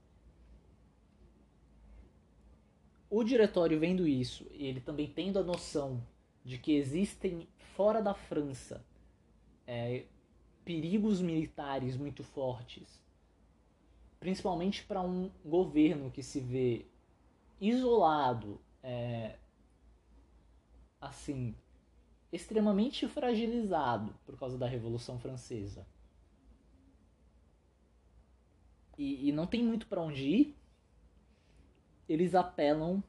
O 3.14 3.22
diretório 3.22 3.78
vendo 3.78 4.08
isso, 4.08 4.46
e 4.52 4.66
ele 4.66 4.80
também 4.80 5.06
tendo 5.08 5.38
a 5.38 5.42
noção 5.42 6.02
de 6.44 6.58
que 6.58 6.72
existem 6.72 7.46
fora 7.76 8.02
da 8.02 8.14
França 8.14 8.84
é, 9.66 10.04
perigos 10.64 11.20
militares 11.20 11.96
muito 11.96 12.24
fortes 12.24 13.04
principalmente 14.24 14.82
para 14.84 15.02
um 15.02 15.30
governo 15.44 16.10
que 16.10 16.22
se 16.22 16.40
vê 16.40 16.86
isolado, 17.60 18.58
é, 18.82 19.36
assim, 20.98 21.54
extremamente 22.32 23.06
fragilizado 23.06 24.14
por 24.24 24.38
causa 24.38 24.56
da 24.56 24.66
Revolução 24.66 25.18
Francesa. 25.18 25.86
E, 28.96 29.28
e 29.28 29.30
não 29.30 29.46
tem 29.46 29.62
muito 29.62 29.86
para 29.86 30.00
onde 30.00 30.26
ir. 30.26 30.56
Eles 32.08 32.34
apelam 32.34 33.02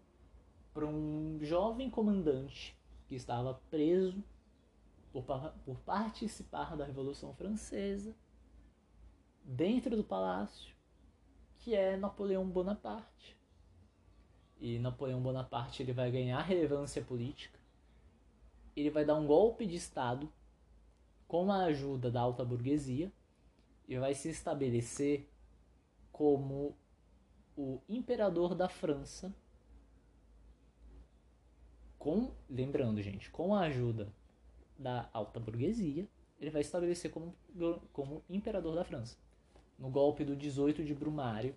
para 0.73 0.85
um 0.85 1.39
jovem 1.41 1.89
comandante 1.89 2.77
que 3.07 3.15
estava 3.15 3.59
preso 3.69 4.23
por, 5.11 5.23
por 5.63 5.77
participar 5.79 6.75
da 6.75 6.85
Revolução 6.85 7.33
Francesa 7.33 8.15
dentro 9.43 9.95
do 9.95 10.03
palácio 10.03 10.75
que 11.65 11.73
é 11.73 11.97
Napoleão 11.97 12.47
Bonaparte. 12.47 13.35
E 14.59 14.77
Napoleão 14.77 15.19
Bonaparte 15.19 15.81
ele 15.81 15.93
vai 15.93 16.11
ganhar 16.11 16.39
relevância 16.41 17.01
política. 17.01 17.59
Ele 18.75 18.91
vai 18.91 19.03
dar 19.03 19.15
um 19.15 19.25
golpe 19.25 19.65
de 19.65 19.75
Estado 19.75 20.31
com 21.27 21.51
a 21.51 21.63
ajuda 21.63 22.11
da 22.11 22.21
alta 22.21 22.45
burguesia 22.45 23.11
e 23.87 23.97
vai 23.97 24.13
se 24.13 24.29
estabelecer 24.29 25.27
como 26.11 26.77
o 27.57 27.79
imperador 27.87 28.53
da 28.53 28.67
França 28.67 29.33
com, 31.97 32.31
lembrando, 32.49 33.01
gente, 33.01 33.31
com 33.31 33.55
a 33.55 33.61
ajuda 33.61 34.13
da 34.77 35.09
alta 35.11 35.39
burguesia, 35.39 36.07
ele 36.39 36.51
vai 36.51 36.61
estabelecer 36.61 37.09
como, 37.09 37.33
como 37.91 38.21
imperador 38.29 38.75
da 38.75 38.83
França. 38.83 39.17
No 39.79 39.89
golpe 39.89 40.23
do 40.23 40.35
18 40.35 40.83
de 40.83 40.93
Brumário, 40.93 41.55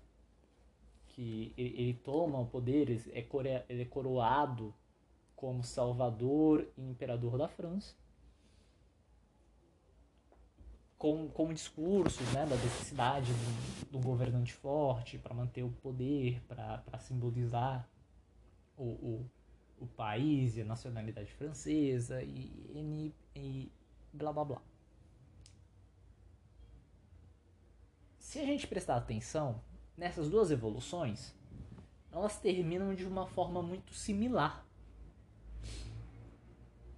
que 1.09 1.53
ele, 1.57 1.75
ele 1.81 1.95
toma 1.95 2.41
o 2.41 2.47
poder, 2.47 2.89
ele 2.89 3.49
é, 3.49 3.67
ele 3.69 3.83
é 3.83 3.85
coroado 3.85 4.75
como 5.37 5.63
salvador 5.63 6.67
e 6.77 6.83
imperador 6.83 7.37
da 7.37 7.47
França, 7.47 7.95
com, 10.99 11.29
com 11.29 11.53
discursos 11.53 12.27
né, 12.33 12.45
da 12.45 12.57
necessidade 12.57 13.33
do, 13.33 13.93
do 13.93 13.99
governante 14.01 14.53
forte 14.53 15.17
para 15.17 15.33
manter 15.33 15.63
o 15.63 15.71
poder, 15.71 16.43
para 16.49 16.99
simbolizar 16.99 17.89
o, 18.77 18.85
o, 18.85 19.31
o 19.81 19.87
país 19.87 20.57
e 20.57 20.63
a 20.63 20.65
nacionalidade 20.65 21.33
francesa 21.33 22.21
e, 22.23 22.51
e, 22.75 23.15
e 23.37 23.73
blá 24.13 24.33
blá 24.33 24.45
blá. 24.45 24.63
Se 28.19 28.41
a 28.41 28.45
gente 28.45 28.67
prestar 28.67 28.97
atenção 28.97 29.63
nessas 29.97 30.29
duas 30.29 30.51
evoluções, 30.51 31.33
elas 32.11 32.39
terminam 32.41 32.95
de 32.95 33.07
uma 33.07 33.27
forma 33.27 33.63
muito 33.63 33.95
similar. 33.95 34.67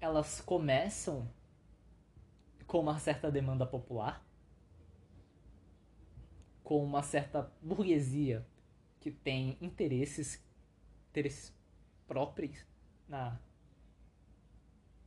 Elas 0.01 0.41
começam 0.41 1.29
com 2.71 2.79
uma 2.79 3.01
certa 3.01 3.33
demanda 3.33 3.67
popular, 3.67 4.25
com 6.63 6.85
uma 6.85 7.03
certa 7.03 7.53
burguesia 7.61 8.47
que 9.01 9.11
tem 9.11 9.59
interesses, 9.61 10.41
interesses 11.11 11.53
próprios 12.07 12.65
na, 13.09 13.37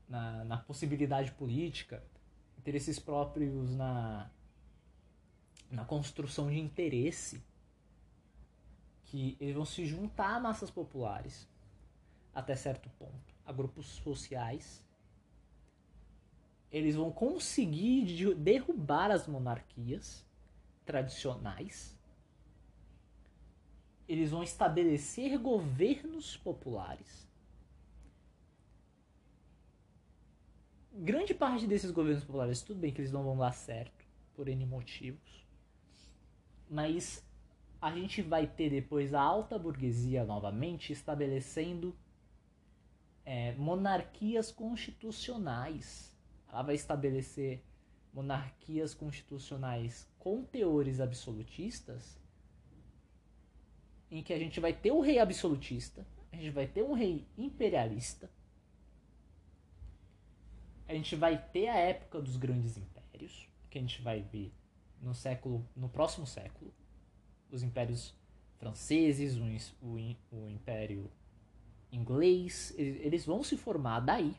na, 0.09 0.43
na 0.43 0.57
possibilidade 0.57 1.31
política. 1.31 2.03
interesses 2.57 2.99
próprios 2.99 3.73
na, 3.73 4.29
na 5.71 5.85
construção 5.85 6.51
de 6.51 6.59
interesse, 6.59 7.41
que 9.05 9.37
eles 9.39 9.55
vão 9.55 9.63
se 9.63 9.85
juntar 9.85 10.35
a 10.35 10.39
massas 10.41 10.69
populares 10.69 11.47
até 12.35 12.57
certo 12.57 12.89
ponto, 12.99 13.33
a 13.45 13.53
grupos 13.53 13.85
sociais. 13.85 14.82
Eles 16.73 16.95
vão 16.95 17.11
conseguir 17.11 18.33
derrubar 18.33 19.11
as 19.11 19.27
monarquias 19.27 20.25
tradicionais. 20.83 21.95
Eles 24.07 24.31
vão 24.31 24.41
estabelecer 24.41 25.37
governos 25.37 26.35
populares. 26.35 27.31
Grande 30.91 31.33
parte 31.33 31.67
desses 31.67 31.91
governos 31.91 32.23
populares, 32.23 32.61
tudo 32.63 32.79
bem 32.79 32.91
que 32.91 33.01
eles 33.01 33.11
não 33.11 33.23
vão 33.23 33.37
dar 33.37 33.51
certo, 33.51 34.05
por 34.33 34.47
N 34.47 34.65
motivos. 34.65 35.45
Mas 36.69 37.23
a 37.79 37.91
gente 37.91 38.21
vai 38.21 38.47
ter 38.47 38.69
depois 38.69 39.13
a 39.13 39.21
alta 39.21 39.59
burguesia 39.59 40.23
novamente 40.23 40.91
estabelecendo 40.91 41.95
é, 43.25 43.53
monarquias 43.53 44.51
constitucionais. 44.51 46.12
Ela 46.53 46.61
vai 46.61 46.75
estabelecer 46.75 47.63
monarquias 48.13 48.93
constitucionais 48.93 50.07
com 50.19 50.43
teores 50.43 50.99
absolutistas, 50.99 52.21
em 54.11 54.21
que 54.21 54.31
a 54.31 54.37
gente 54.37 54.59
vai 54.59 54.71
ter 54.71 54.91
o 54.91 55.01
rei 55.01 55.17
absolutista, 55.17 56.05
a 56.31 56.35
gente 56.35 56.51
vai 56.51 56.67
ter 56.67 56.83
um 56.83 56.93
rei 56.93 57.27
imperialista, 57.35 58.29
a 60.87 60.93
gente 60.93 61.15
vai 61.15 61.43
ter 61.51 61.69
a 61.69 61.75
época 61.75 62.21
dos 62.21 62.37
grandes 62.37 62.77
impérios, 62.77 63.49
que 63.71 63.79
a 63.79 63.81
gente 63.81 63.99
vai 64.03 64.21
ver 64.21 64.53
no 65.01 65.15
século, 65.15 65.67
no 65.75 65.89
próximo 65.89 66.27
século, 66.27 66.71
os 67.49 67.63
impérios 67.63 68.15
franceses, 68.59 69.35
o, 69.35 69.43
o, 69.87 70.15
o 70.37 70.49
império 70.51 71.11
inglês, 71.91 72.75
eles 72.77 73.25
vão 73.25 73.43
se 73.43 73.57
formar 73.57 74.01
daí. 74.01 74.35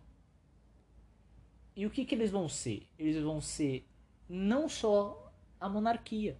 E 1.76 1.86
o 1.86 1.90
que, 1.90 2.04
que 2.04 2.14
eles 2.14 2.30
vão 2.30 2.48
ser? 2.48 2.88
Eles 2.98 3.22
vão 3.22 3.40
ser 3.40 3.86
não 4.28 4.68
só 4.68 5.32
a 5.60 5.68
monarquia, 5.68 6.38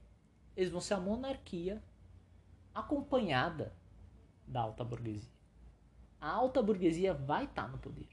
eles 0.57 0.71
vão 0.71 0.81
ser 0.81 0.95
a 0.95 1.01
monarquia 1.01 1.83
acompanhada 2.75 3.75
da 4.47 4.61
alta 4.61 4.85
burguesia. 4.85 5.33
A 6.21 6.31
alta 6.31 6.63
burguesia 6.63 7.13
vai 7.13 7.45
estar 7.45 7.65
tá 7.65 7.69
no 7.69 7.79
poder. 7.79 8.09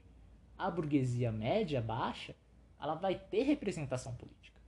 A 0.58 0.70
burguesia 0.70 1.32
média, 1.32 1.80
baixa, 1.80 2.34
ela 2.80 2.94
vai 2.94 3.18
ter 3.18 3.42
representação 3.44 4.14
política. 4.14 4.60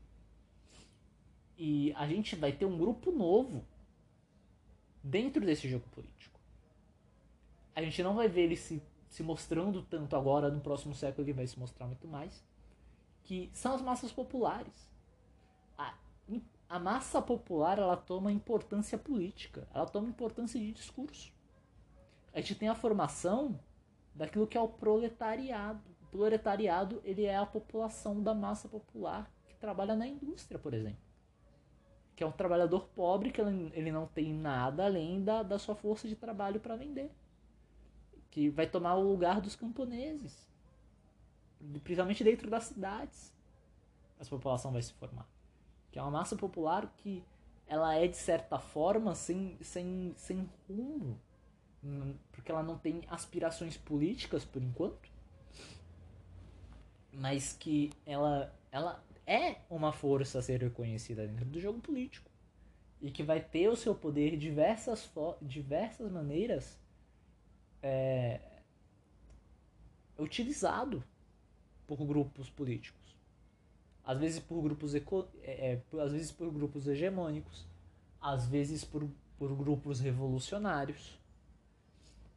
E 1.56 1.92
a 1.94 2.06
gente 2.06 2.36
vai 2.36 2.52
ter 2.52 2.64
um 2.64 2.78
grupo 2.78 3.12
novo 3.12 3.64
dentro 5.02 5.44
desse 5.44 5.68
jogo 5.68 5.86
político 5.90 6.34
a 7.74 7.82
gente 7.82 8.02
não 8.02 8.14
vai 8.14 8.28
ver 8.28 8.42
ele 8.42 8.56
se, 8.56 8.80
se 9.14 9.22
mostrando 9.22 9.80
tanto 9.80 10.16
agora, 10.16 10.50
no 10.50 10.60
próximo 10.60 10.92
século 10.92 11.24
ele 11.24 11.32
vai 11.32 11.46
se 11.46 11.56
mostrar 11.56 11.86
muito 11.86 12.08
mais, 12.08 12.44
que 13.22 13.48
são 13.52 13.72
as 13.72 13.80
massas 13.80 14.10
populares. 14.10 14.90
A, 15.78 15.94
a 16.68 16.80
massa 16.80 17.22
popular 17.22 17.78
ela 17.78 17.96
toma 17.96 18.32
importância 18.32 18.98
política, 18.98 19.68
ela 19.72 19.86
toma 19.86 20.08
importância 20.08 20.58
de 20.58 20.72
discurso. 20.72 21.32
A 22.32 22.40
gente 22.40 22.56
tem 22.56 22.68
a 22.68 22.74
formação 22.74 23.60
daquilo 24.12 24.48
que 24.48 24.58
é 24.58 24.60
o 24.60 24.66
proletariado. 24.66 25.80
O 26.02 26.06
proletariado 26.06 27.00
ele 27.04 27.24
é 27.24 27.36
a 27.36 27.46
população 27.46 28.20
da 28.20 28.34
massa 28.34 28.68
popular 28.68 29.30
que 29.46 29.54
trabalha 29.54 29.94
na 29.94 30.08
indústria, 30.08 30.58
por 30.58 30.74
exemplo. 30.74 31.04
Que 32.16 32.24
é 32.24 32.26
um 32.26 32.32
trabalhador 32.32 32.88
pobre 32.88 33.30
que 33.30 33.40
ele, 33.40 33.92
não 33.92 34.08
tem 34.08 34.34
nada 34.34 34.86
além 34.86 35.22
da, 35.22 35.44
da 35.44 35.56
sua 35.56 35.76
força 35.76 36.08
de 36.08 36.16
trabalho 36.16 36.58
para 36.58 36.74
vender 36.74 37.12
que 38.34 38.50
vai 38.50 38.66
tomar 38.66 38.96
o 38.96 39.08
lugar 39.12 39.40
dos 39.40 39.54
camponeses, 39.54 40.50
principalmente 41.84 42.24
dentro 42.24 42.50
das 42.50 42.64
cidades. 42.64 43.32
Essa 44.18 44.28
população 44.28 44.72
vai 44.72 44.82
se 44.82 44.92
formar, 44.94 45.28
que 45.92 46.00
é 46.00 46.02
uma 46.02 46.10
massa 46.10 46.34
popular 46.34 46.92
que 46.96 47.24
ela 47.64 47.94
é 47.94 48.08
de 48.08 48.16
certa 48.16 48.58
forma 48.58 49.14
sem, 49.14 49.56
sem, 49.62 50.12
sem 50.16 50.50
rumo, 50.68 51.16
hum, 51.84 52.16
porque 52.32 52.50
ela 52.50 52.62
não 52.64 52.76
tem 52.76 53.04
aspirações 53.08 53.76
políticas 53.76 54.44
por 54.44 54.60
enquanto, 54.60 55.08
mas 57.12 57.52
que 57.52 57.92
ela, 58.04 58.52
ela 58.72 59.00
é 59.24 59.58
uma 59.70 59.92
força 59.92 60.40
a 60.40 60.42
ser 60.42 60.60
reconhecida 60.60 61.24
dentro 61.24 61.44
do 61.44 61.60
jogo 61.60 61.78
político. 61.78 62.28
E 63.00 63.12
que 63.12 63.22
vai 63.22 63.40
ter 63.40 63.68
o 63.68 63.76
seu 63.76 63.94
poder 63.94 64.32
de 64.32 64.38
diversas, 64.38 65.08
diversas 65.40 66.10
maneiras 66.10 66.82
é, 67.84 68.40
utilizado 70.18 71.04
por 71.86 71.98
grupos 71.98 72.48
políticos. 72.48 73.14
Às 74.02 74.18
vezes 74.18 74.40
por 74.40 74.62
grupos, 74.62 74.94
eco, 74.94 75.28
é, 75.42 75.72
é, 75.72 76.00
às 76.00 76.12
vezes 76.12 76.32
por 76.32 76.50
grupos 76.50 76.88
hegemônicos, 76.88 77.66
às 78.20 78.46
vezes 78.46 78.84
por, 78.84 79.06
por 79.38 79.54
grupos 79.54 80.00
revolucionários. 80.00 81.18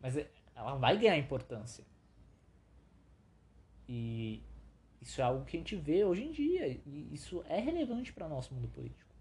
Mas 0.02 0.18
é, 0.18 0.30
ela 0.54 0.76
vai 0.76 0.98
ganhar 0.98 1.18
importância. 1.18 1.86
E 3.88 4.43
isso 5.02 5.22
é 5.22 5.24
algo 5.24 5.45
que 5.45 5.56
a 5.56 5.60
gente 5.60 5.78
vê 5.78 6.04
hoje 6.04 6.24
em 6.26 6.32
dia. 6.32 6.68
E 6.86 7.14
isso 7.14 7.41
é 7.48 7.60
relevante 7.60 8.12
para 8.12 8.28
nosso 8.28 8.54
mundo 8.54 8.68
político. 8.68 9.16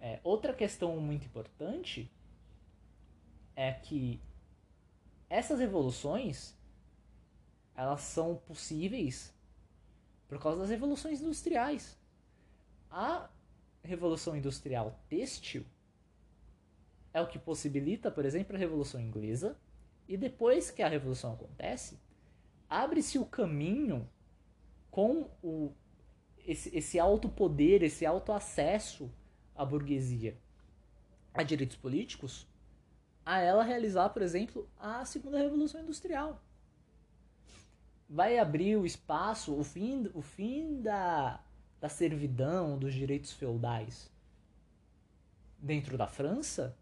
É, 0.00 0.18
outra 0.24 0.54
questão 0.54 0.98
muito 0.98 1.26
importante 1.26 2.10
é 3.54 3.72
que 3.72 4.20
essas 5.28 5.58
revoluções 5.58 6.56
elas 7.74 8.00
são 8.00 8.36
possíveis 8.36 9.34
por 10.28 10.40
causa 10.40 10.60
das 10.60 10.70
revoluções 10.70 11.20
industriais. 11.20 11.98
A 12.90 13.28
revolução 13.82 14.36
industrial 14.36 14.98
têxtil 15.08 15.64
é 17.12 17.20
o 17.20 17.26
que 17.26 17.38
possibilita, 17.38 18.10
por 18.10 18.24
exemplo, 18.24 18.56
a 18.56 18.58
revolução 18.58 19.00
inglesa. 19.00 19.56
E 20.08 20.16
depois 20.16 20.70
que 20.70 20.82
a 20.82 20.88
revolução 20.88 21.34
acontece, 21.34 21.98
abre-se 22.68 23.18
o 23.18 23.26
caminho 23.26 24.08
com 24.90 25.28
o, 25.42 25.72
esse, 26.38 26.74
esse 26.76 26.98
alto 26.98 27.28
poder, 27.28 27.82
esse 27.82 28.06
alto 28.06 28.32
acesso 28.32 29.10
à 29.54 29.64
burguesia 29.64 30.36
a 31.34 31.42
direitos 31.42 31.76
políticos 31.76 32.46
a 33.26 33.40
ela 33.40 33.64
realizar, 33.64 34.10
por 34.10 34.22
exemplo, 34.22 34.70
a 34.78 35.04
segunda 35.04 35.36
revolução 35.36 35.80
industrial. 35.80 36.40
Vai 38.08 38.38
abrir 38.38 38.76
o 38.76 38.86
espaço, 38.86 39.52
o 39.52 39.64
fim, 39.64 40.08
o 40.14 40.22
fim 40.22 40.80
da, 40.80 41.40
da 41.80 41.88
servidão, 41.88 42.78
dos 42.78 42.94
direitos 42.94 43.32
feudais 43.32 44.08
dentro 45.58 45.98
da 45.98 46.06
França, 46.06 46.76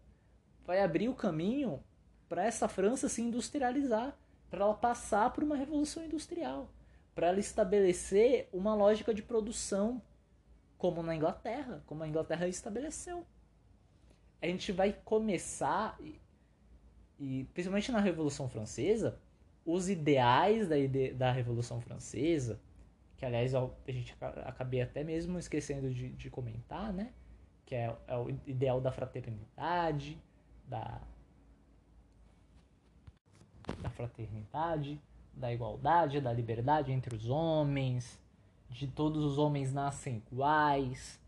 vai 0.63 0.83
abrir 0.83 1.09
o 1.09 1.15
caminho 1.15 1.83
para 2.29 2.43
essa 2.43 2.67
França 2.67 3.09
se 3.09 3.23
industrializar, 3.23 4.15
para 4.47 4.65
ela 4.65 4.75
passar 4.75 5.33
por 5.33 5.43
uma 5.43 5.55
revolução 5.55 6.05
industrial, 6.05 6.69
para 7.15 7.27
ela 7.27 7.39
estabelecer 7.39 8.47
uma 8.53 8.75
lógica 8.75 9.15
de 9.15 9.23
produção 9.23 9.99
como 10.77 11.01
na 11.01 11.15
Inglaterra, 11.15 11.81
como 11.87 12.03
a 12.03 12.07
Inglaterra 12.07 12.47
estabeleceu. 12.47 13.25
A 14.39 14.45
gente 14.45 14.71
vai 14.71 14.93
começar 14.93 15.97
e 17.19 17.45
principalmente 17.53 17.91
na 17.91 17.99
Revolução 17.99 18.49
Francesa, 18.49 19.19
os 19.65 19.89
ideais 19.89 20.67
da, 20.67 20.77
ide 20.77 21.13
da 21.13 21.31
Revolução 21.31 21.81
Francesa, 21.81 22.59
que 23.17 23.25
aliás 23.25 23.55
a 23.55 23.69
gente 23.87 24.15
acabei 24.45 24.81
até 24.81 25.03
mesmo 25.03 25.39
esquecendo 25.39 25.93
de, 25.93 26.09
de 26.09 26.29
comentar, 26.29 26.93
né? 26.93 27.13
Que 27.65 27.75
é, 27.75 27.95
é, 28.07 28.17
o 28.17 28.29
ideal 28.45 28.79
da 28.79 28.91
fraternidade, 28.91 30.21
da, 30.67 31.01
da 33.81 33.89
fraternidade, 33.89 35.01
da 35.33 35.51
igualdade, 35.51 36.21
da 36.21 36.31
liberdade 36.31 36.91
entre 36.91 37.15
os 37.15 37.29
homens, 37.29 38.19
de 38.69 38.87
todos 38.87 39.23
os 39.23 39.37
homens 39.37 39.73
nascem 39.73 40.21
iguais, 40.31 41.19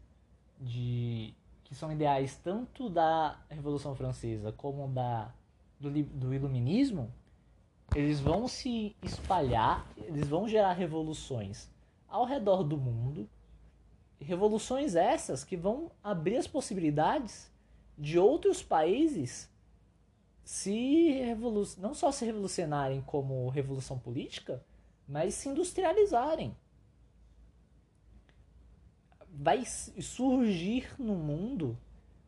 de 0.59 1.33
que 1.63 1.75
são 1.75 1.91
ideais 1.91 2.35
tanto 2.35 2.89
da 2.89 3.39
Revolução 3.49 3.95
Francesa 3.95 4.51
como 4.51 4.87
da 4.87 5.33
do, 5.79 5.91
do 5.91 6.33
iluminismo, 6.33 7.11
eles 7.95 8.19
vão 8.19 8.47
se 8.47 8.95
espalhar, 9.01 9.87
eles 9.97 10.27
vão 10.27 10.47
gerar 10.47 10.73
revoluções 10.73 11.69
ao 12.07 12.25
redor 12.25 12.63
do 12.63 12.77
mundo. 12.77 13.29
Revoluções 14.19 14.95
essas 14.95 15.43
que 15.43 15.55
vão 15.55 15.91
abrir 16.03 16.37
as 16.37 16.47
possibilidades 16.47 17.51
de 17.97 18.17
outros 18.17 18.61
países 18.61 19.49
se 20.43 21.21
não 21.77 21.93
só 21.93 22.11
se 22.11 22.25
revolucionarem 22.25 23.01
como 23.01 23.49
revolução 23.49 23.99
política, 23.99 24.63
mas 25.07 25.33
se 25.35 25.49
industrializarem. 25.49 26.55
vai 29.39 29.63
surgir 29.65 30.89
no 30.97 31.13
mundo 31.13 31.77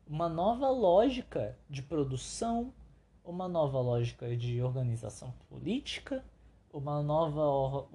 uma 0.07 0.29
nova 0.29 0.69
lógica 0.69 1.57
de 1.69 1.81
produção, 1.81 2.71
uma 3.29 3.47
nova 3.47 3.79
lógica 3.79 4.35
de 4.35 4.59
organização 4.59 5.31
política, 5.47 6.25
uma 6.73 7.03
nova 7.03 7.41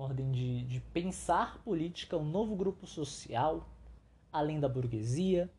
ordem 0.01 0.31
de, 0.31 0.65
de 0.65 0.81
pensar 0.81 1.59
política, 1.65 2.17
um 2.17 2.25
novo 2.25 2.55
grupo 2.55 2.87
social, 2.87 3.69
além 4.33 4.61
da 4.61 4.69
burguesia, 4.69 5.51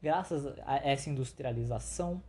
graças 0.00 0.46
a 0.64 0.76
essa 0.76 1.10
industrialização. 1.10 2.22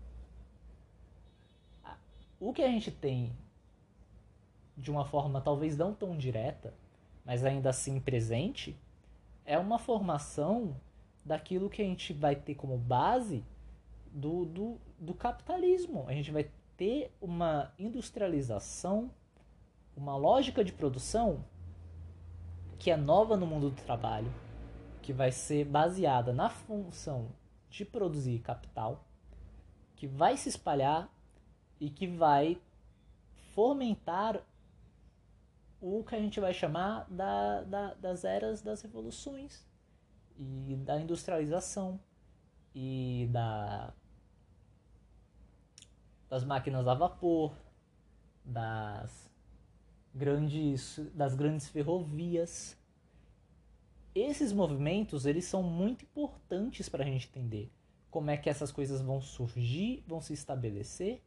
O 2.39 2.51
que 2.51 2.63
a 2.63 2.69
gente 2.69 2.89
tem 2.89 3.31
de 4.75 4.89
uma 4.89 5.05
forma 5.05 5.39
talvez 5.39 5.77
não 5.77 5.93
tão 5.93 6.17
direta, 6.17 6.73
mas 7.23 7.45
ainda 7.45 7.69
assim 7.69 7.99
presente, 7.99 8.75
é 9.45 9.59
uma 9.59 9.77
formação 9.77 10.75
daquilo 11.23 11.69
que 11.69 11.83
a 11.83 11.85
gente 11.85 12.13
vai 12.13 12.35
ter 12.35 12.55
como 12.55 12.77
base 12.77 13.43
do, 14.15 14.45
do, 14.45 14.77
do 14.97 15.13
capitalismo. 15.13 16.05
A 16.07 16.13
gente 16.13 16.31
vai 16.31 16.49
ter 16.77 17.13
uma 17.21 17.73
industrialização, 17.77 19.11
uma 19.95 20.15
lógica 20.15 20.63
de 20.63 20.71
produção 20.71 21.43
que 22.79 22.89
é 22.89 22.95
nova 22.95 23.35
no 23.35 23.45
mundo 23.45 23.69
do 23.69 23.81
trabalho, 23.83 24.31
que 25.01 25.11
vai 25.11 25.31
ser 25.31 25.65
baseada 25.65 26.31
na 26.31 26.49
função 26.49 27.27
de 27.69 27.83
produzir 27.83 28.39
capital, 28.39 29.03
que 29.95 30.07
vai 30.07 30.37
se 30.37 30.47
espalhar 30.47 31.09
e 31.79 31.89
que 31.89 32.07
vai 32.07 32.61
fomentar 33.53 34.41
o 35.81 36.03
que 36.03 36.15
a 36.15 36.19
gente 36.19 36.39
vai 36.39 36.53
chamar 36.53 37.05
da, 37.09 37.61
da, 37.63 37.93
das 37.95 38.23
eras 38.23 38.61
das 38.61 38.81
revoluções 38.81 39.65
e 40.37 40.75
da 40.77 40.99
industrialização 40.99 41.99
e 42.73 43.29
da 43.31 43.93
das 46.29 46.43
máquinas 46.43 46.87
a 46.87 46.93
vapor, 46.93 47.53
das 48.43 49.31
grandes 50.13 50.99
das 51.13 51.35
grandes 51.35 51.67
ferrovias. 51.67 52.77
Esses 54.13 54.53
movimentos, 54.53 55.25
eles 55.25 55.45
são 55.45 55.61
muito 55.61 56.05
importantes 56.05 56.87
para 56.87 57.03
a 57.03 57.07
gente 57.07 57.27
entender 57.27 57.69
como 58.09 58.31
é 58.31 58.37
que 58.37 58.49
essas 58.49 58.71
coisas 58.71 59.01
vão 59.01 59.19
surgir, 59.19 60.01
vão 60.07 60.21
se 60.21 60.31
estabelecer 60.31 61.21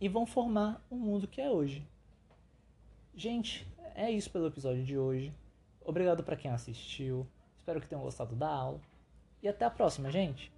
e 0.00 0.08
vão 0.08 0.24
formar 0.24 0.82
o 0.88 0.96
mundo 0.96 1.28
que 1.28 1.38
é 1.38 1.50
hoje. 1.50 1.86
Gente, 3.14 3.66
é 3.94 4.10
isso 4.10 4.30
pelo 4.30 4.46
episódio 4.46 4.82
de 4.82 4.96
hoje. 4.96 5.34
Obrigado 5.84 6.24
para 6.24 6.36
quem 6.36 6.50
assistiu. 6.50 7.26
Espero 7.58 7.80
que 7.80 7.88
tenham 7.88 8.02
gostado 8.02 8.34
da 8.34 8.48
aula. 8.48 8.80
E 9.42 9.48
até 9.48 9.66
a 9.66 9.70
próxima, 9.70 10.10
gente! 10.10 10.55